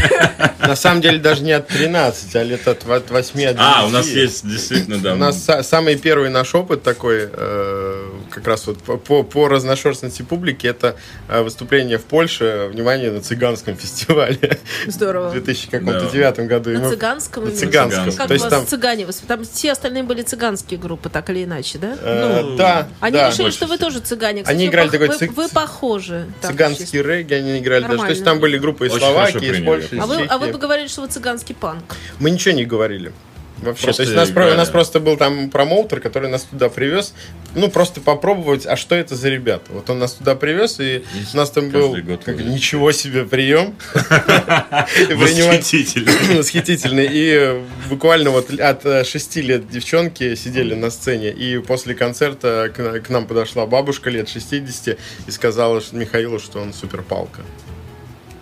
[0.61, 3.57] На самом деле даже не от 13, а лет от 8 от 9.
[3.59, 5.15] А, у нас есть действительно, да.
[5.15, 10.23] У нас са- самый первый наш опыт такой, э, как раз вот по, по, разношерстности
[10.23, 10.97] публики, это
[11.29, 15.31] э, выступление в Польше, внимание, на цыганском фестивале в Здорово.
[15.31, 16.71] 2009 году.
[16.71, 17.45] И На мы- цыганском?
[17.47, 18.13] На цыганском.
[18.13, 19.07] Как То есть там, цыгане?
[19.27, 21.97] Там все остальные были цыганские группы, так или иначе, да?
[22.01, 23.31] э, Ну, да, Они да.
[23.31, 24.43] решили, что вы тоже цыгане.
[24.47, 26.27] Они вы играли пох- такой вы, вы похожи.
[26.41, 27.99] так Цыганский регги они играли даже.
[27.99, 29.65] То есть там были группы из Очень Словакии, из.
[29.65, 30.53] Польши, из А вы, а вы Чехии.
[30.53, 31.97] бы говорили, что вы цыганский панк.
[32.19, 33.13] Мы ничего не говорили.
[33.61, 33.87] Вообще.
[33.87, 37.13] Просто То есть у нас, про- нас просто был там промоутер, который нас туда привез.
[37.57, 39.65] Ну, просто попробовать, а что это за ребята.
[39.73, 41.03] Вот он нас туда привез, и
[41.35, 43.75] у нас там был как, ничего себе прием.
[45.11, 46.13] И Восхитительно.
[46.39, 47.09] Восхитительный.
[47.11, 52.79] И буквально вот от э, шести лет девчонки сидели на сцене, и после концерта к
[52.79, 57.41] на- к нам подошла бабушка лет 60 и сказала Михаилу, что он суперпалка.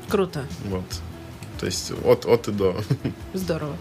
[0.09, 0.45] Круто.
[0.65, 0.85] Вот.
[1.59, 2.77] То есть от, от и до.
[3.35, 3.77] Здорово.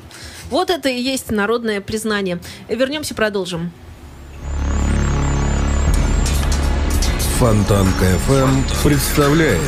[0.49, 2.39] Вот это и есть народное признание.
[2.69, 3.71] Вернемся, продолжим.
[7.39, 9.59] Фонтанка FM представляет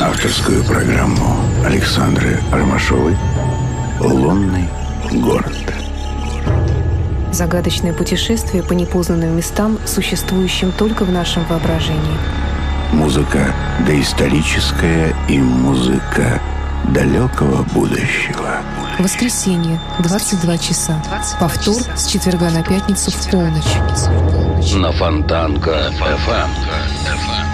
[0.00, 3.16] Авторскую программу Александры Ромашовой
[4.00, 4.68] «Лунный
[5.22, 5.54] город».
[7.32, 12.18] Загадочное путешествие по непознанным местам, существующим только в нашем воображении.
[12.94, 13.52] Музыка
[13.84, 16.40] доисторическая и музыка
[16.94, 18.60] далекого будущего.
[19.00, 21.02] Воскресенье, 22 часа.
[21.40, 24.74] Повтор с четверга на пятницу в полночь.
[24.76, 27.53] На Фонтанка ФМ.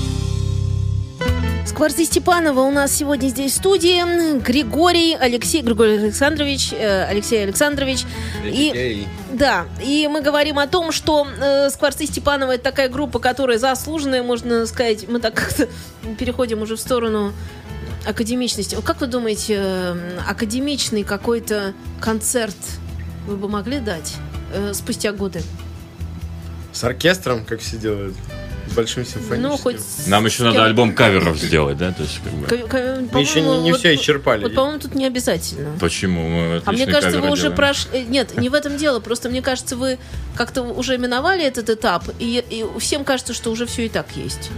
[1.65, 4.39] Скворцы Степанова у нас сегодня здесь в студии.
[4.39, 8.03] Григорий, Алексей, Григорий Александрович, э, Алексей Александрович.
[8.43, 13.59] И, да, и мы говорим о том, что э, Скворцы Степанова это такая группа, которая
[13.59, 15.07] заслуженная, можно сказать.
[15.07, 15.67] Мы так как-то
[16.17, 17.31] переходим уже в сторону
[18.05, 18.75] академичности.
[18.83, 22.57] Как вы думаете, э, академичный какой-то концерт
[23.27, 24.15] вы бы могли дать
[24.53, 25.43] э, спустя годы?
[26.73, 28.15] С оркестром, как все делают.
[28.75, 29.41] Большим симфоническим.
[29.41, 31.91] Ну, хоть с- Нам еще с надо альбом каверов сделать, да?
[31.91, 34.43] То есть, как бы, Ка- ка- Мы еще не, не вот- все исчерпали.
[34.43, 35.77] Вот, по-моему, тут не обязательно.
[35.79, 37.57] почему мы А мне кажется, вы уже делаем?
[37.57, 38.03] прошли...
[38.05, 38.99] Нет, не в этом дело.
[38.99, 39.97] Просто мне кажется, вы
[40.35, 44.49] как-то уже миновали этот этап, и, и всем кажется, что уже все и так есть.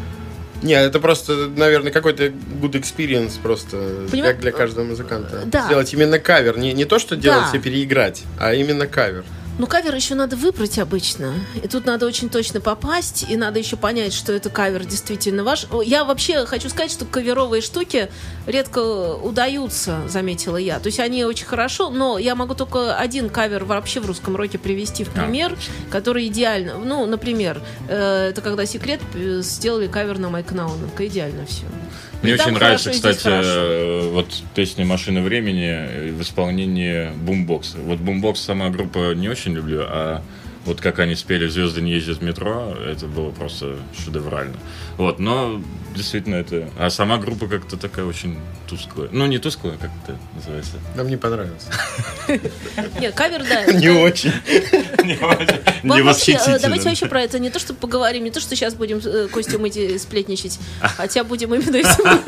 [0.61, 5.41] Не, это просто, наверное, какой-то good experience просто для, для каждого музыканта.
[5.45, 5.65] Да.
[5.65, 6.57] Сделать именно кавер.
[6.57, 7.57] Не, не то, что делать Да.
[7.57, 9.25] и переиграть, а именно кавер.
[9.59, 11.35] Ну, кавер еще надо выбрать обычно.
[11.61, 15.67] И тут надо очень точно попасть, и надо еще понять, что это кавер действительно ваш.
[15.85, 18.09] Я вообще хочу сказать, что каверовые штуки
[18.47, 20.79] редко удаются, заметила я.
[20.79, 24.57] То есть они очень хорошо, но я могу только один кавер вообще в русском роке
[24.57, 25.55] привести в пример,
[25.91, 26.79] который идеально.
[26.79, 31.05] Ну, например, э, это когда секрет сделали кавер на Майка Науменко.
[31.05, 31.65] Идеально все.
[32.23, 37.77] Мне там очень нравится, кстати, э, вот песня «Машина времени» в исполнении Бумбокса.
[37.79, 40.21] Вот Бумбокс сама группа не очень люблю, а
[40.65, 44.55] вот как они спели «Звезды не ездят в метро», это было просто шедеврально.
[44.97, 45.61] Вот, но
[45.93, 46.69] действительно это...
[46.77, 49.09] А сама группа как-то такая очень тусклая.
[49.11, 50.73] Ну, не тусклая, как это называется.
[50.95, 51.67] Нам не понравилось.
[52.99, 53.65] Нет, кавер, да.
[53.71, 54.31] Не очень.
[55.03, 56.59] Не вообще, э, восхитительно.
[56.59, 59.59] давайте вообще про это не то, что поговорим, не то, что сейчас будем э, Костю
[59.59, 62.23] мыть и сплетничать, хотя будем именно этим...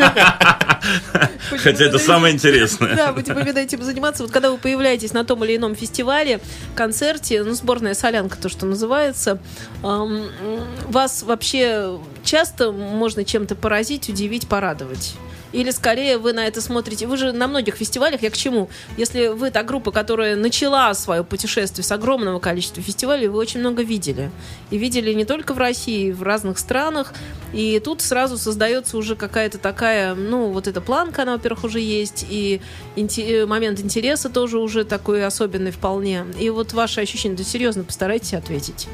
[1.57, 2.95] Хотя это самое интересное.
[2.95, 4.23] Да, будем именно этим заниматься.
[4.23, 6.39] Вот когда вы появляетесь на том или ином фестивале,
[6.75, 9.39] концерте, ну, сборная солянка, то, что называется,
[9.81, 15.15] вас вообще часто можно чем-то поразить, удивить, порадовать?
[15.53, 17.07] Или скорее вы на это смотрите?
[17.07, 18.69] Вы же на многих фестивалях, я к чему?
[18.97, 23.81] Если вы та группа, которая начала свое путешествие с огромного количества фестивалей, вы очень много
[23.81, 24.31] видели.
[24.69, 27.13] И видели не только в России, в разных странах.
[27.53, 32.25] И тут сразу создается уже какая-то такая, ну, вот эта планка, она, во-первых, уже есть,
[32.29, 32.59] и
[32.97, 36.25] инте- момент интереса тоже уже такой особенный вполне.
[36.37, 38.89] И вот ваши ощущения, да серьезно, постарайтесь ответить.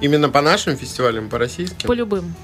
[0.00, 1.86] Именно по нашим фестивалям, по российским.
[1.86, 2.34] По любым.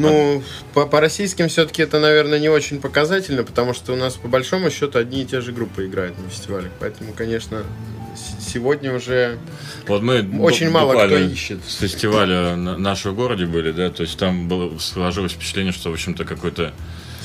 [0.00, 0.42] Ну,
[0.74, 4.70] по, по российским все-таки это, наверное, не очень показательно, потому что у нас по большому
[4.70, 6.70] счету одни и те же группы играют на фестивалях.
[6.78, 7.64] Поэтому, конечно,
[8.40, 9.38] сегодня уже
[9.86, 11.58] Вот мы Очень мало кто ищет.
[11.66, 15.92] С фестиваля на нашего городе были, да, то есть там было сложилось впечатление, что, в
[15.92, 16.72] общем-то, какой-то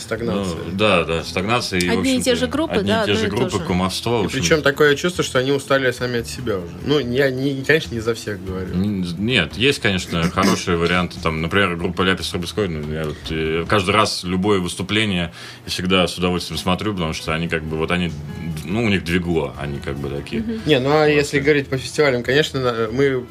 [0.06, 0.58] стагнация.
[0.66, 1.80] Ну, да, да, стагнация.
[1.80, 4.24] и, Одни и те же группы, одни да, и те же группы, кумовство.
[4.26, 6.76] И причем такое чувство, что они устали сами от себя уже.
[6.86, 8.74] Ну, я, не, конечно, не за всех говорю.
[8.76, 11.20] Нет, есть, конечно, хорошие варианты.
[11.22, 12.68] Там, например, группа Ляпис Трубецкой.
[12.70, 15.34] Ну, я вот, э, каждый раз любое выступление
[15.66, 18.12] я всегда с удовольствием смотрю, потому что они как бы вот они,
[18.64, 20.44] ну, у них двигло, они как бы такие.
[20.66, 23.26] Не, ну а если говорить по фестивалям, конечно, мы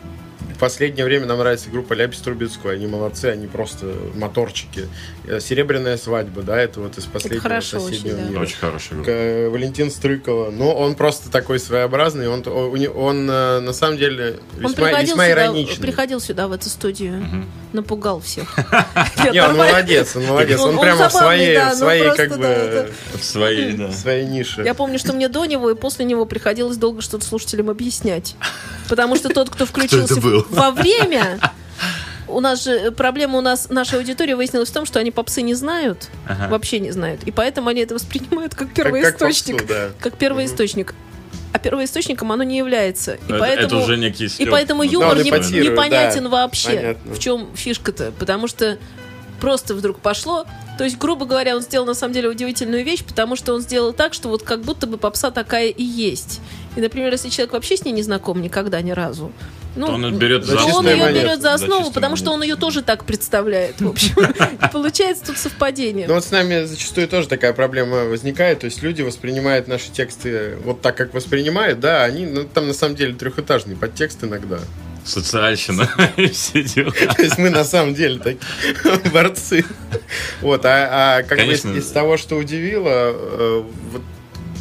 [0.55, 2.77] в последнее время нам нравится группа Ляпис Трубецкой.
[2.77, 4.89] Они молодцы, они просто моторчики.
[5.27, 8.31] Э, Серебряная свадьба, да, это вот из последнего хорошо соседнего очень, да.
[8.31, 8.41] мира.
[8.43, 9.05] Очень.
[9.05, 10.51] К- э, Валентин Стрыкова.
[10.51, 12.29] Ну, он просто такой своеобразный.
[12.29, 15.83] Он, он, он, э, на самом деле Он весьма, приходил весьма сюда, ироничный.
[15.83, 17.25] приходил сюда, в эту студию,
[17.73, 18.55] напугал всех.
[19.33, 20.61] Не, он молодец, он молодец.
[20.61, 23.87] Он- Он, он прямо в своей, ну своей как бы, это- В своей, да.
[23.89, 24.63] в своей нише.
[24.63, 28.37] Я помню, что мне до него и после него приходилось долго что-то слушателям объяснять.
[28.91, 31.39] Потому что тот, кто включился во время...
[32.35, 35.55] У нас же проблема у нас, наша аудитория выяснилась в том, что они попсы не
[35.55, 36.49] знают, Ага.
[36.51, 37.23] вообще не знают.
[37.25, 39.59] И поэтому они это воспринимают как Как- как первоисточник.
[39.63, 39.89] попсу, да.
[40.01, 40.95] Как первоисточник.
[41.53, 43.13] А первоисточником оно не является.
[43.15, 44.51] И Это- поэтому, это уже некий и стёб.
[44.51, 46.29] поэтому Ну, юмор он не, непонятен да.
[46.31, 46.69] вообще.
[46.77, 47.15] Понятно.
[47.15, 48.13] В чем фишка-то?
[48.19, 48.79] Потому что
[49.41, 50.45] просто вдруг пошло.
[50.77, 53.93] То есть, грубо говоря, он сделал на самом деле удивительную вещь, потому что он сделал
[53.93, 56.41] так, что вот как будто бы попса такая и есть.
[56.75, 59.31] И, например, если человек вообще с ней не знаком никогда ни разу,
[59.77, 61.27] ну, он берет за то он ее монету.
[61.27, 63.81] берет за За основу, чистую потому что он ее тоже так представляет.
[63.81, 66.07] В общем, И получается тут совпадение.
[66.07, 70.57] Ну вот с нами зачастую тоже такая проблема возникает, то есть люди воспринимают наши тексты
[70.65, 74.59] вот так, как воспринимают, да, они, ну там на самом деле трехэтажный подтекст иногда.
[75.05, 76.91] Социальщина и все дела.
[76.93, 79.65] То есть мы на самом деле такие борцы.
[80.41, 81.73] Вот, а, а как Конечно.
[81.73, 84.03] бы из, из того, что удивило, э, вот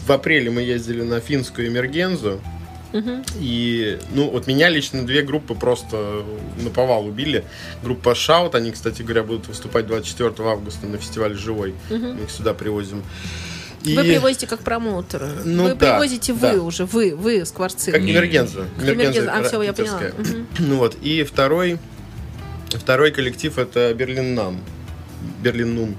[0.06, 2.41] в апреле мы ездили на финскую Эмергензу,
[3.39, 6.23] и, ну, вот меня лично две группы просто
[6.62, 7.43] на повал убили.
[7.82, 11.73] Группа Шаут, они, кстати говоря, будут выступать 24 августа на фестивале «Живой».
[11.89, 13.03] Мы их сюда привозим.
[13.84, 15.29] И Вы привозите как промоутера.
[15.43, 16.53] Ну вы да, привозите да.
[16.53, 17.91] вы уже, вы, вы, скворцы.
[17.91, 18.65] Как Эмергенза.
[18.82, 19.34] Эмергенза.
[19.34, 19.99] А, всё, я поняла.
[20.60, 21.77] Ну вот, и второй,
[22.69, 24.62] второй коллектив это Берлин Нам.
[25.41, 25.95] Берлин Нун.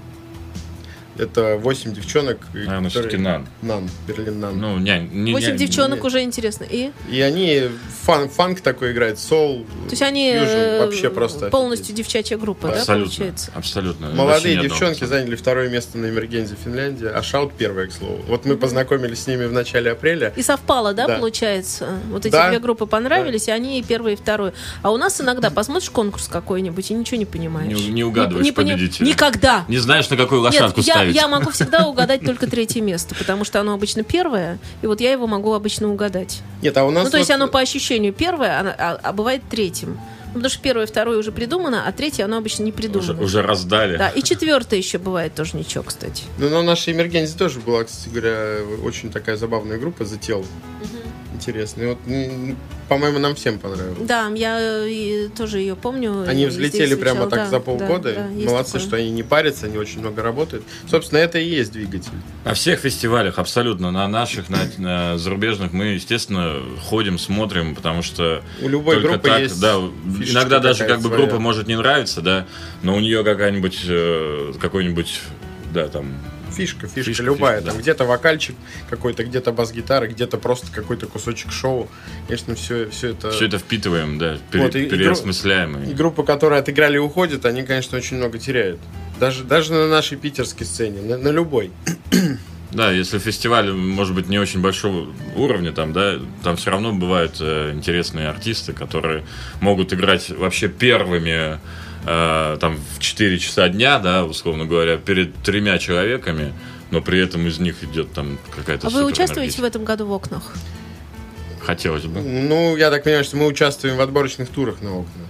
[1.18, 2.38] Это 8 девчонок.
[2.53, 3.46] Наверное, которые- все-таки нан.
[3.62, 4.59] Нан, Берлин Нан.
[4.61, 6.64] Ну, не, не, Восемь не- девчонок не- уже интересно.
[6.68, 6.90] И?
[7.11, 7.68] И они
[8.03, 9.64] фан, фанк такой играют, сол.
[9.85, 11.96] То есть они фьюжн, э, вообще просто полностью офигеть.
[12.07, 13.05] девчачья группа, да, Абсолютно.
[13.11, 13.50] получается?
[13.55, 14.09] Абсолютно.
[14.11, 15.20] Молодые девчонки пацана.
[15.20, 18.20] заняли второе место на Эмергензе Финляндия, а Шаут первое, к слову.
[18.27, 20.33] Вот мы познакомились с ними в начале апреля.
[20.37, 21.18] И совпало, да, Да.
[21.18, 21.88] получается?
[22.11, 22.48] Вот эти Да.
[22.50, 24.53] две группы понравились, и они и первый, и второй.
[24.83, 27.72] А у нас иногда посмотришь конкурс какой-нибудь и ничего не понимаешь.
[27.79, 29.07] Не, не угадываешь Не пони- победителя.
[29.07, 29.64] Никогда!
[29.68, 31.16] Не знаешь, на какую Нет, лошадку я, ставить.
[31.16, 35.12] я могу всегда угадать только третье место, потому что оно обычно первое, и вот я
[35.12, 36.40] его могу обычно угадать.
[36.62, 39.42] Нет, а у нас Ну, то есть оно по ощущению первое, а, а- а бывает
[39.50, 39.98] третьим.
[40.28, 43.22] Ну, потому что первое, второе уже придумано, а третье оно обычно не уже, придумано.
[43.22, 43.96] уже раздали.
[43.96, 46.24] Да, и четвертое еще бывает тоже ничего, кстати.
[46.38, 50.44] Ну, на нашей Эмергензе тоже была, кстати говоря, очень такая забавная группа The Тел.
[51.34, 51.88] Интересная.
[51.88, 51.98] Вот,
[52.88, 53.98] по-моему, нам всем понравилось.
[54.06, 56.24] Да, я э, тоже ее помню.
[56.28, 58.14] Они и взлетели прямо так Да, за полгода.
[58.14, 58.86] да, да, Молодцы, такое.
[58.86, 60.64] что они не парятся, они очень много работают.
[60.88, 62.12] Собственно, это и есть двигатель.
[62.44, 68.42] На всех фестивалях, абсолютно, на наших, на, на зарубежных, мы, естественно, ходим, смотрим, потому что
[68.62, 71.16] У любой группы так, есть да, иногда даже как бы своя.
[71.22, 72.46] группа может не нравиться, да,
[72.82, 75.20] но у нее какая-нибудь, э, какой-нибудь,
[75.72, 76.14] да, там,
[76.54, 77.56] Фишка, фишка, Фишка, любая.
[77.56, 77.82] фишка, там да.
[77.82, 78.56] где-то вокальчик
[78.88, 81.88] какой-то, где-то бас-гитара, где-то просто какой-то кусочек шоу.
[82.26, 83.30] Конечно, все, все это...
[83.30, 85.82] все это впитываем, да, пере- Вот, и- переосмысляем.
[85.82, 88.80] и- И группы, которые отыграли и уходят, они, конечно, очень много теряют.
[89.20, 91.70] Даже, даже на нашей питерской сцене, на, на любой.
[92.72, 97.36] Да, если фестиваль, может быть, не очень большого уровня, там, да, там все равно бывают
[97.38, 99.24] э, интересные артисты, которые
[99.60, 101.60] могут играть вообще первыми
[102.06, 106.52] э, там в 4 часа дня, да, условно говоря, перед тремя человеками,
[106.90, 110.12] но при этом из них идет там какая-то А вы участвуете в этом году в
[110.12, 110.54] окнах?
[111.60, 112.20] Хотелось бы.
[112.20, 115.24] Ну, я так понимаю, что мы участвуем в отборочных турах на окна.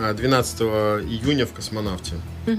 [0.00, 2.14] А 12 июня в космонавте.
[2.46, 2.58] Вот.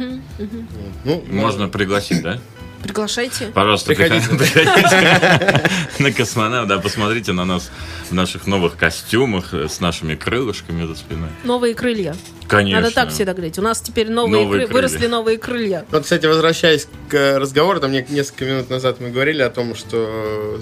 [1.05, 2.39] Ну, Можно пригласить, да?
[2.83, 3.47] Приглашайте.
[3.47, 4.29] Пожалуйста, Приходите.
[4.29, 7.71] приходите на космонавт, да, посмотрите на нас
[8.09, 11.29] в наших новых костюмах э, с нашими крылышками за спиной.
[11.43, 12.15] Новые крылья.
[12.49, 12.81] Конечно.
[12.81, 13.57] Надо так всегда говорить.
[13.59, 14.73] У нас теперь новые, Новые кры- крылья.
[14.73, 15.85] выросли новые крылья.
[15.91, 19.75] Вот, кстати, возвращаясь к э, разговору, там не- несколько минут назад мы говорили о том,
[19.75, 20.59] что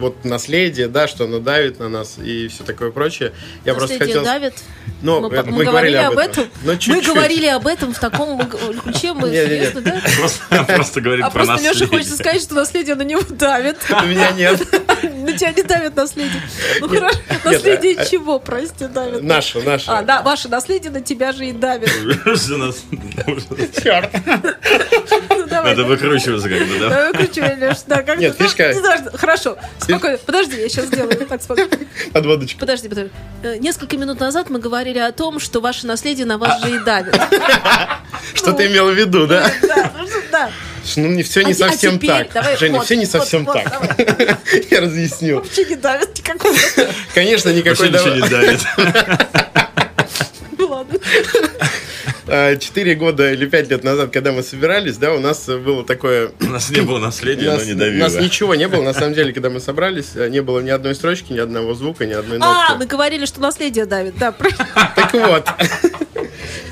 [0.00, 3.32] вот наследие, да, что оно давит на нас и все такое прочее.
[3.64, 4.24] Я просто Наследие хотел...
[4.24, 4.54] давит.
[5.02, 6.44] Ну, мы, э, мы говорили об этом.
[6.64, 7.06] Но мы чуть-чуть.
[7.06, 9.12] говорили об этом в таком ключе.
[9.14, 10.00] Мы серьезно, да?
[10.18, 11.98] Просто, просто говорит А про просто Леша наследие.
[11.98, 13.76] хочет сказать, что наследие на него давит.
[13.90, 14.60] У меня нет.
[15.02, 16.42] На тебя не давит наследие.
[16.80, 17.18] Ну хорошо.
[17.30, 19.22] нет, Наследие а- чего, прости, давит?
[19.22, 19.84] Наше, наше.
[19.90, 21.90] А, да, ваше наследие на тебя же и давит.
[23.82, 24.10] Черт.
[25.28, 25.70] Ну, давай.
[25.70, 26.88] Надо выкручиваться как-то, да?
[26.88, 30.18] Давай выкручивай, Леш, да, как Нет, ну, фишка- не знаю, Хорошо, спокойно.
[30.24, 31.16] Подожди, я сейчас сделаю.
[31.26, 31.70] Так, спокойно.
[32.12, 32.58] Подводочка.
[32.58, 33.10] Подожди, подожди.
[33.42, 36.78] Э, Несколько минут назад мы говорили о том, что ваше наследие на вас же и
[36.78, 37.14] давит.
[38.34, 39.50] Что ты имел в виду, да?
[39.62, 40.06] Да, ну.
[40.96, 42.32] Ну, не все не А те- а совсем теперь так.
[42.32, 44.38] давай, Женя, вот, все не вот, совсем вот, так.
[44.70, 45.36] Я разъясню.
[45.36, 46.56] Вообще не давит никакой.
[47.14, 48.60] Конечно, никакой Вообще ничего не дав- давит.
[50.70, 50.98] Ладно.
[52.28, 56.30] А, Четыре года или пять лет назад, когда мы собирались, да, у нас было такое
[56.40, 58.04] У нас не было наследия, У но не у давило.
[58.04, 60.94] нас ничего не было, на самом деле, когда мы собрались, э, не было ни одной
[60.94, 62.78] строчки, ни одного звука, ни одной А, нотки.
[62.78, 64.32] мы говорили, что наследие давит, да.
[64.32, 65.48] Так вот.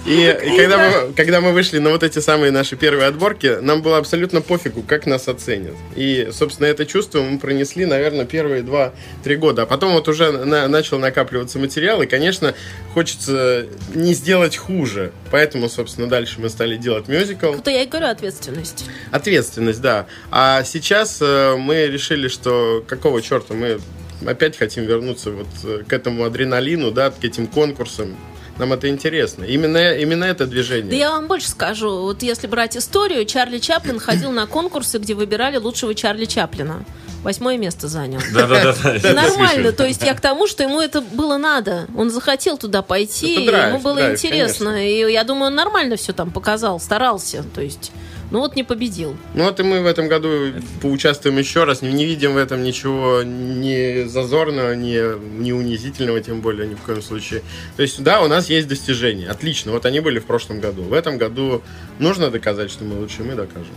[0.07, 3.83] И, и когда, мы, когда мы вышли на вот эти самые наши первые отборки, нам
[3.83, 5.74] было абсолютно пофигу, как нас оценят.
[5.97, 9.62] И, собственно, это чувство мы пронесли, наверное, первые два-три года.
[9.62, 12.55] А потом вот уже на- начал накапливаться материал, и, конечно,
[12.95, 15.12] хочется не сделать хуже.
[15.31, 17.53] Поэтому, собственно, дальше мы стали делать мюзикл.
[17.53, 18.87] Вот я и говорю ответственность.
[19.11, 20.07] Ответственность, да.
[20.31, 23.79] А сейчас э, мы решили, что какого черта мы
[24.26, 28.16] опять хотим вернуться вот э, к этому адреналину, да, к этим конкурсам.
[28.59, 29.45] Нам это интересно.
[29.45, 30.91] Именно, именно это движение.
[30.91, 32.03] Да я вам больше скажу.
[32.03, 36.85] Вот если брать историю, Чарли Чаплин ходил на конкурсы, где выбирали лучшего Чарли Чаплина.
[37.23, 38.21] Восьмое место занял.
[38.33, 38.97] Да-да-да.
[38.97, 41.87] И нормально, то есть я к тому, что ему это было надо.
[41.97, 44.85] Он захотел туда пойти, ему было интересно.
[44.87, 47.45] И я думаю, он нормально все там показал, старался.
[47.55, 47.93] То есть,
[48.31, 49.16] ну вот не победил.
[49.35, 50.53] Ну вот и мы в этом году
[50.83, 51.83] поучаствуем еще раз.
[51.83, 54.99] Не, не видим в этом ничего ни зазорного, ни,
[55.41, 57.43] ни унизительного, тем более ни в коем случае.
[57.76, 59.29] То есть, да, у нас есть достижения.
[59.29, 59.72] Отлично.
[59.72, 60.83] Вот они были в прошлом году.
[60.83, 61.62] В этом году
[61.99, 63.74] нужно доказать, что мы лучше, мы докажем.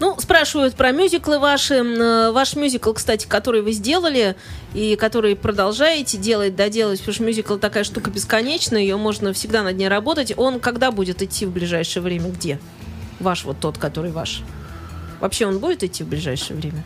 [0.00, 1.74] Ну, спрашивают про мюзиклы ваши.
[1.74, 4.34] Э, Ваш мюзикл, кстати, который вы сделали
[4.74, 9.76] и который продолжаете делать, доделать, потому что мюзикл такая штука бесконечная, ее можно всегда над
[9.76, 10.32] ней работать.
[10.36, 12.30] Он когда будет идти в ближайшее время?
[12.30, 12.58] Где?
[13.22, 14.42] Ваш вот тот, который ваш.
[15.20, 16.82] Вообще он будет идти в ближайшее время?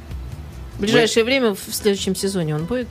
[0.74, 2.88] В ближайшее время в следующем сезоне он будет?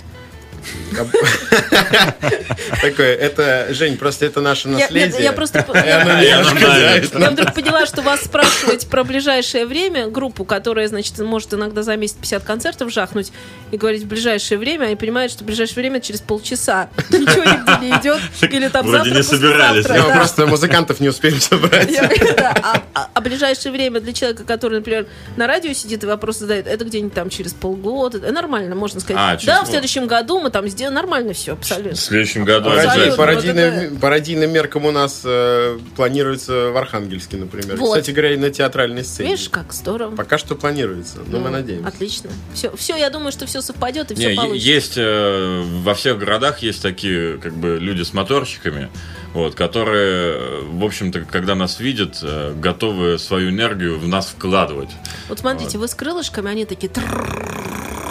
[2.82, 5.08] Такое, это, Жень, просто это наше наследие.
[5.12, 5.66] нет, я просто...
[5.74, 11.96] Я- вдруг поняла, что вас спрашивать про ближайшее время, группу, которая, значит, может иногда за
[11.96, 13.32] месяц 50 концертов жахнуть,
[13.72, 17.86] и говорить в ближайшее время, они понимают, что в ближайшее время через полчаса ничего нигде
[17.86, 19.86] не идет, или там Вроде завтра, не собирались.
[19.86, 20.16] да.
[20.16, 21.96] просто музыкантов не успеем собрать.
[22.40, 26.68] А, а- а ближайшее время для человека, который, например, на радио сидит и вопросы задает,
[26.68, 28.20] это где-нибудь там через полгода.
[28.32, 29.42] Нормально, можно сказать.
[29.44, 31.96] А, да, в следующем году мы там сделаем нормально все, абсолютно.
[31.98, 33.24] В следующем году Абсолютно.
[33.24, 33.90] обязательно.
[34.00, 37.76] По вот радийным меркам у нас э, планируется в Архангельске, например.
[37.76, 37.90] Вот.
[37.90, 39.32] Кстати говоря, и на театральной сцене.
[39.32, 40.16] Видишь, как здорово.
[40.16, 41.86] Пока что планируется, но мы Ну, надеемся.
[41.90, 42.30] Отлично.
[42.54, 44.70] Все, все, я думаю, что все совпадет и все Не, получится.
[44.70, 48.90] есть э, во всех городах есть такие как бы люди с моторчиками,
[49.34, 54.92] вот, которые, в общем-то, когда нас видят, э, готовы свою энергию в нас вкладывать.
[55.28, 56.88] Вот смотрите, вы с крылышками, они такие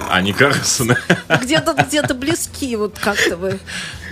[0.05, 0.17] «трррр».
[0.17, 0.97] Они Карлсоны.
[1.43, 3.59] где-то где-то близки, вот как-то вы.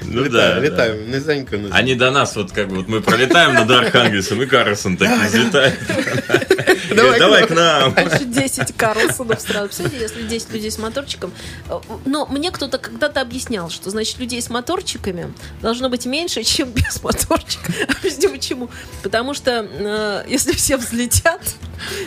[0.05, 1.11] Ну летаем, да, летаем.
[1.11, 1.77] Низенько, низенько.
[1.77, 5.79] Они до нас, вот как бы, вот мы пролетаем над Архангельсом, и Карлсон так взлетает.
[6.91, 7.95] Говорит, Давай к нам.
[7.95, 9.67] Дальше 10 Карлсонов сразу.
[9.67, 11.33] Представляете, если 10 людей с моторчиком.
[12.05, 17.03] Но мне кто-то когда-то объяснял, что, значит, людей с моторчиками должно быть меньше, чем без
[17.03, 17.73] моторчика.
[17.99, 18.71] Объясню почему.
[19.03, 21.41] Потому что э, если все взлетят,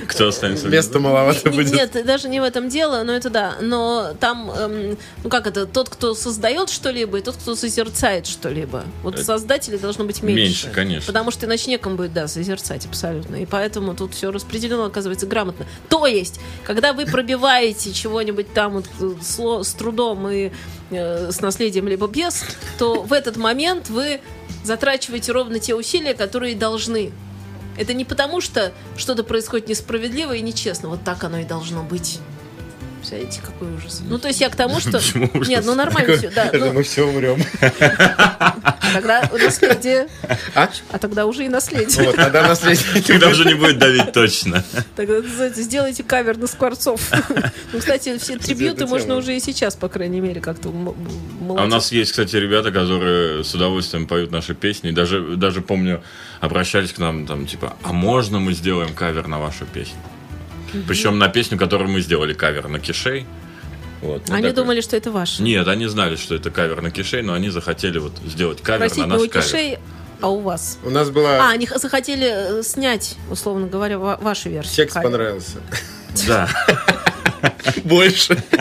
[0.08, 0.68] Кто останется?
[0.68, 1.74] Места маловато будет.
[1.74, 3.56] Нет, даже не в этом дело, но это да.
[3.62, 8.84] Но там, эм, ну как это, тот, кто создает что-либо, и тот, кто созерцает что-либо.
[9.04, 10.42] Вот создателей должно быть меньше.
[10.44, 11.08] меньше, конечно.
[11.08, 13.36] Потому что иначе некому будет, да, созерцать абсолютно.
[13.36, 15.66] И поэтому тут все распределено, оказывается, грамотно.
[15.90, 20.52] То есть, когда вы пробиваете чего-нибудь там вот, э, с трудом и
[20.92, 22.44] э, с наследием, либо без,
[22.78, 24.22] то в этот момент вы
[24.64, 27.12] затрачиваете ровно те усилия, которые должны.
[27.78, 30.90] Это не потому, что что-то происходит несправедливо и нечестно.
[30.90, 32.20] Вот так оно и должно быть.
[33.06, 34.02] Представляете, какой ужас.
[34.10, 34.94] Ну, то есть я к тому, что...
[34.94, 35.48] Почему ужас?
[35.48, 36.46] Нет, ну нормально все, да.
[36.46, 37.40] Это ну, мы все умрем.
[37.62, 40.08] а тогда наследие.
[40.56, 40.70] А?
[40.92, 42.04] А тогда уже и наследие.
[42.04, 43.04] Вот, тогда наследие.
[43.04, 44.64] Когда уже не будет давить точно.
[44.96, 47.00] Тогда знаете, сделайте кавер на Скворцов.
[47.74, 51.92] Ну, кстати, все трибьюты можно уже и сейчас, по крайней мере, как-то А у нас
[51.92, 54.90] есть, кстати, ребята, которые с удовольствием поют наши песни.
[54.90, 56.02] Даже, даже помню,
[56.40, 60.00] обращались к нам, там, типа, а можно мы сделаем кавер на вашу песню?
[60.88, 63.26] Причем на песню, которую мы сделали кавер на Кишей.
[64.02, 64.54] Вот, Они такой.
[64.54, 65.40] думали, что это ваш.
[65.40, 69.08] Нет, они знали, что это кавер на Кишей, но они захотели вот сделать кавер Простите,
[69.08, 69.44] на наш у кавер.
[69.46, 69.80] Кишей,
[70.22, 70.78] а у вас?
[70.84, 71.50] У нас А, была...
[71.50, 74.88] они х- захотели э, снять, условно говоря, ва- вашу версию.
[74.90, 75.10] Кавера.
[75.10, 75.58] понравился.
[76.28, 76.50] Да.
[77.84, 78.38] Больше.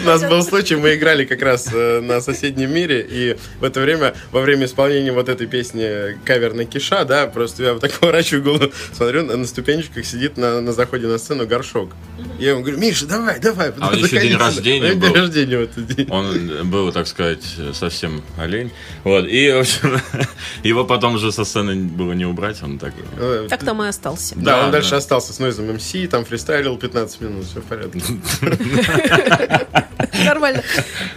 [0.00, 3.80] У нас был случай, мы играли как раз э, на соседнем мире, и в это
[3.80, 7.92] время, во время исполнения вот этой песни кавер на Киша, да, просто я вот так
[8.00, 11.90] поворачиваю голову, смотрю, на, ступенечках сидит на, на заходе на сцену горшок.
[12.38, 13.72] Я ему говорю, Миша, давай, давай.
[13.80, 14.44] А еще день заходи сюда».
[14.44, 15.08] рождения был.
[15.08, 16.06] День рождения в этот день.
[16.10, 18.70] Он был, так сказать, совсем олень.
[19.04, 19.26] Вот.
[19.26, 20.00] И, в общем,
[20.62, 22.62] его потом уже со сцены было не убрать.
[22.62, 22.94] Он так...
[23.16, 24.34] Э, Так там и остался.
[24.36, 24.96] Да, он дальше да.
[24.98, 28.00] остался с Нойзом МС, там фристайлил 15 минут, все в порядке.
[30.24, 30.62] Нормально.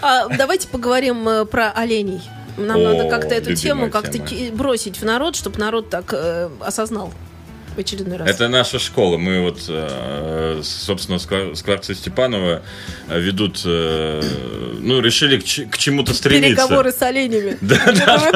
[0.02, 2.22] А, давайте поговорим э, про оленей.
[2.58, 4.20] Нам О, надо как-то эту тему как-то
[4.54, 7.14] бросить в народ, чтобы народ так э, осознал
[7.76, 8.30] в очередной раз.
[8.30, 9.18] Это наша школа.
[9.18, 12.62] Мы вот, э, собственно, Скворцы Степанова
[13.08, 14.22] э, ведут, э,
[14.80, 16.50] ну, решили к, чему-то стремиться.
[16.50, 17.58] Переговоры с оленями.
[17.72, 18.32] Да, да.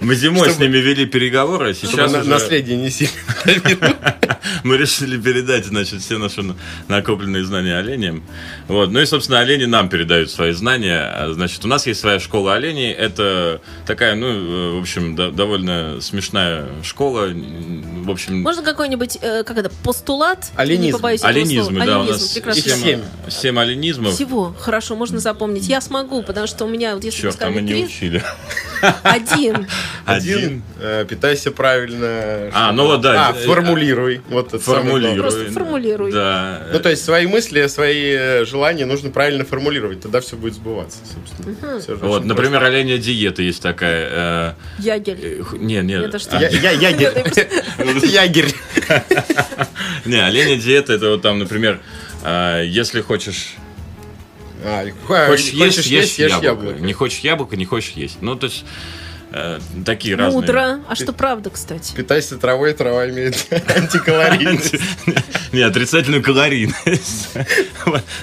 [0.00, 3.12] Мы зимой с ними вели переговоры, а сейчас наследие не сильно.
[4.64, 6.56] мы решили передать, значит, все наши на-
[6.88, 8.22] накопленные знания оленям.
[8.68, 8.90] Вот.
[8.90, 11.00] Ну и, собственно, олени нам передают свои знания.
[11.00, 12.92] А, Значит, у нас есть своя школа оленей.
[12.92, 17.28] Это такая, ну, в общем, довольно смешная школа.
[18.04, 20.50] В общем, Можно какой-нибудь, э, как это, постулат?
[20.56, 20.82] Оленизм.
[20.86, 21.86] Не побоюсь оленизмы, слова.
[21.86, 22.62] да, у Оленизм, нас прекрасно.
[22.72, 23.00] Семь.
[23.28, 24.14] семь оленизмов.
[24.14, 24.54] Всего.
[24.58, 25.66] Хорошо, можно запомнить.
[25.68, 28.22] Я смогу, потому что у меня, вот если Черт, а мы не три, учили.
[29.02, 29.66] один.
[30.04, 32.50] Один, э, питайся правильно.
[32.52, 33.28] А, ну вот да.
[33.28, 34.20] А, формулируй.
[34.28, 34.58] Вот это.
[34.58, 35.20] Формулируй.
[35.20, 36.12] Просто формулируй.
[36.12, 36.66] Да.
[36.72, 40.98] Ну, то есть свои мысли, свои э, желания нужно правильно формулировать, тогда все будет сбываться,
[41.14, 41.98] собственно.
[42.06, 44.56] Вот, например, оленя диета есть такая.
[44.78, 45.18] Ягель.
[45.22, 45.94] э, х- Не, не.
[45.94, 46.36] Это что?
[46.36, 46.56] а, просто.
[46.58, 46.90] Я, я,
[48.02, 48.54] ягерь.
[50.04, 51.80] Не, оленя диета это вот там, например,
[52.22, 53.54] а, если хочешь
[54.64, 56.46] А, Хочешь есть, хочешь есть, ешь яблоко.
[56.46, 56.80] яблоко.
[56.80, 58.22] Не хочешь яблоко, не хочешь есть.
[58.22, 58.64] Ну, то есть,
[59.32, 60.40] э, такие разные.
[60.40, 60.80] Мудро.
[60.88, 61.94] А что правда, кстати?
[61.94, 63.46] Питайся травой, трава имеет
[63.76, 64.76] антикалорийность.
[65.52, 67.30] Не, отрицательную калорийность.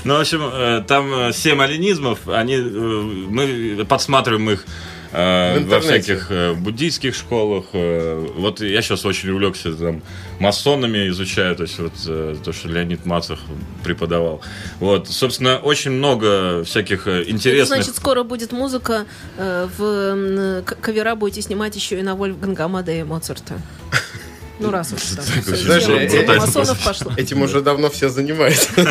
[0.03, 4.65] Ну, в общем, э, там 7 оленизмов, они, э, мы подсматриваем их
[5.11, 5.79] во интернете.
[5.81, 7.65] всяких э, буддийских школах.
[7.73, 10.01] э, Вот я сейчас очень увлекся там
[10.39, 13.39] масонами изучаю, то есть вот э, то, что Леонид Мацах
[13.83, 14.41] преподавал.
[14.79, 17.67] Вот, собственно, очень много всяких Это интересных...
[17.83, 19.05] значит, скоро будет музыка
[19.37, 23.55] в кавера будете снимать еще и на Вольфганга Амадея Моцарта.
[24.61, 27.13] Ну, раз уж Знаешь, э, масонов пошла.
[27.17, 28.69] Этим уже давно все занимаются.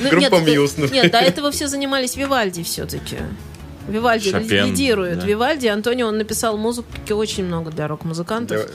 [0.00, 3.16] Ну, Группа нет, Мьюз, Нет, до этого все занимались Вивальди все-таки.
[3.88, 5.20] Вивальди Шопен, лидирует.
[5.20, 5.26] да.
[5.26, 8.68] Вивальди, Антонио, он написал музыки очень много для рок-музыкантов.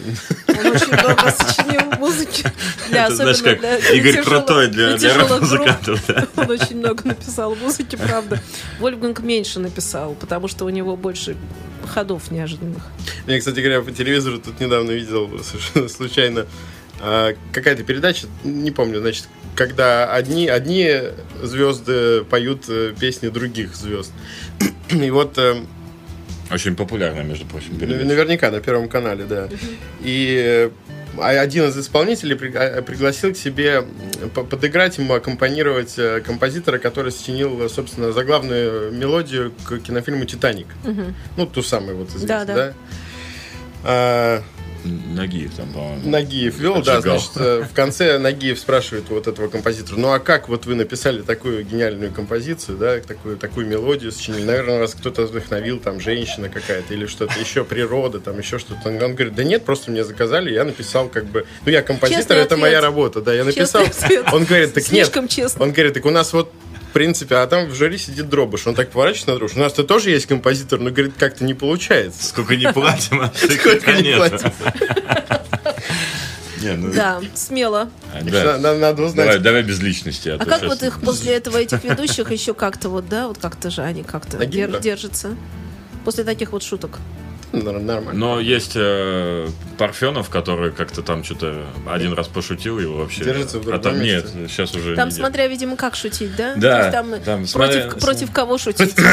[0.47, 2.45] Он очень много сочинил музыки
[2.89, 6.03] для Это, знаешь, как для Игорь тяжело- Крутой для, для рок-музыкантов.
[6.07, 6.27] да.
[6.37, 8.39] Он очень много написал музыки, правда.
[8.79, 11.35] Вольфганг меньше написал, потому что у него больше
[11.93, 12.83] ходов неожиданных.
[13.27, 16.45] Я, кстати говоря, по телевизору тут недавно видел совершенно случайно
[17.01, 20.89] а, какая-то передача, не помню, значит, когда одни, одни
[21.43, 24.11] звезды поют э, песни других звезд.
[24.89, 25.55] И вот э,
[26.51, 28.05] Очень популярная, между прочим, передача.
[28.05, 29.49] наверняка на Первом канале, да.
[30.01, 30.69] И э,
[31.17, 33.83] а один из исполнителей а, пригласил к себе
[34.33, 40.67] подыграть ему, аккомпанировать композитора, который сочинил, собственно, заглавную мелодию к кинофильму «Титаник».
[41.35, 42.73] Ну, ту самую вот известную, Да, да?
[43.83, 44.43] да.
[44.83, 46.09] Нагиев там, по-моему.
[46.09, 50.49] Нагиев вел, да, значит, э, в конце Нагиев спрашивает вот этого композитора, ну а как
[50.49, 55.79] вот вы написали такую гениальную композицию, да, такую, такую мелодию сочинили, наверное, вас кто-то вдохновил,
[55.79, 58.89] там, женщина какая-то или что-то еще, природа, там, еще что-то.
[58.89, 62.21] Он он говорит, да нет, просто мне заказали, я написал как бы, ну я композитор,
[62.21, 63.83] Честный это моя работа, да, я написал.
[64.31, 65.63] Он говорит, так нет, Слишком честно.
[65.63, 66.51] он говорит, так у нас вот
[66.91, 68.67] в принципе, а там в жюри сидит Дробыш.
[68.67, 69.55] Он так поворачивается на Дробыш.
[69.55, 72.21] У нас-то тоже есть композитор, но, говорит, как-то не получается.
[72.25, 74.51] Сколько не платим, а Сколько не платим.
[76.61, 77.89] Не, ну, Да, смело.
[78.13, 78.57] а, да.
[78.59, 79.25] Надо, надо узнать.
[79.25, 80.29] Давай, давай без личности.
[80.29, 83.71] А, А как вот их после этого, этих ведущих, еще как-то вот, да, вот как-то
[83.71, 85.35] же они как-то держатся?
[86.05, 86.99] После таких вот шуток.
[87.51, 88.13] Нормально.
[88.13, 93.25] Но есть э, Парфенов, который как-то там что-то один раз пошутил, его вообще...
[93.25, 94.47] Держится в другом а там нет, месте.
[94.47, 96.53] сейчас уже Там не смотря, видимо, как шутить, да?
[96.55, 98.95] Да, То есть там, там против, смотря- против кого шутить.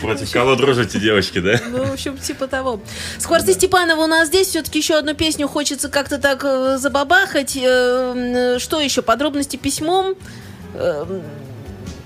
[0.00, 1.58] Против кого дружите, девочки, да?
[1.70, 2.80] Ну, в общем, типа того.
[3.18, 4.48] Скворцы Степанова у нас здесь.
[4.48, 7.56] Все-таки еще одну песню хочется как-то так э, забабахать.
[7.56, 9.00] Э, м, Что еще?
[9.00, 10.16] Подробности письмом.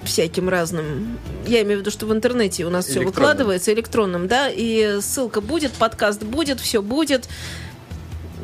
[0.08, 1.18] Всяким разным.
[1.46, 5.40] Я имею в виду, что в интернете у нас все выкладывается электронным, да, и ссылка
[5.40, 7.28] будет, подкаст будет, все будет.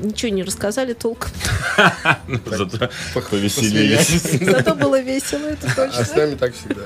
[0.03, 1.31] Ничего не рассказали толком.
[2.47, 2.91] Зато
[3.31, 4.23] повеселились.
[4.41, 6.17] Зато было весело, это А с точно.
[6.17, 6.83] нами так всегда.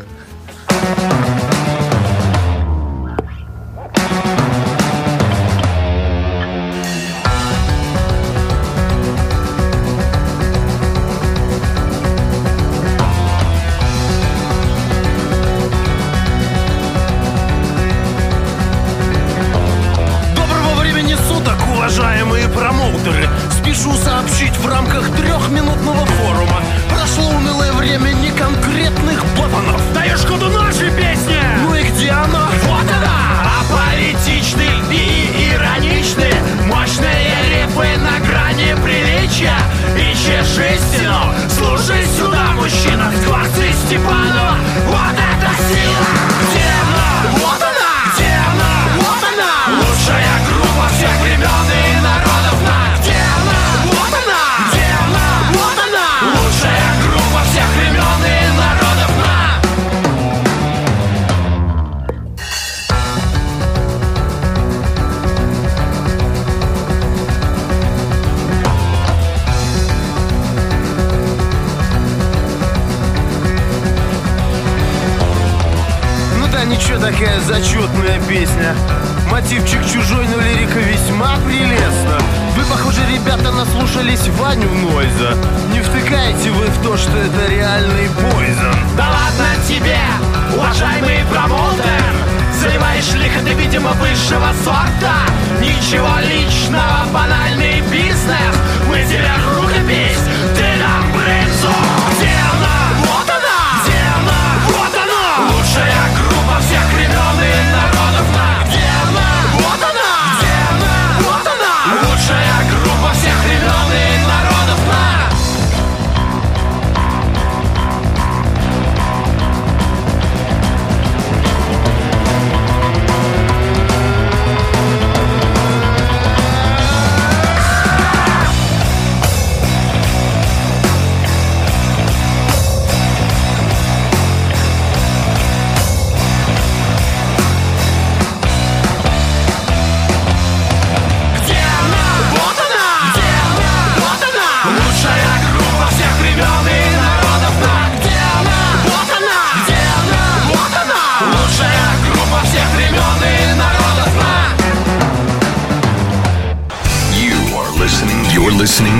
[78.28, 78.74] Песня.
[79.30, 82.18] Мотивчик чужой, но лирика весьма прелестна.
[82.56, 85.34] Вы, похоже, ребята, наслушались Ваню Нойза.
[85.72, 89.98] Не втыкайте вы в то, что это реальный пойзон Да ладно тебе,
[90.54, 92.14] уважаемый промоутер.
[92.60, 95.16] Заливаешь лихо ты, видимо, высшего сорта.
[95.60, 98.54] Ничего личного, банальный бизнес.
[98.88, 100.24] Мы тебе рукопись,
[100.54, 101.74] ты нам брынзу
[102.16, 102.57] Где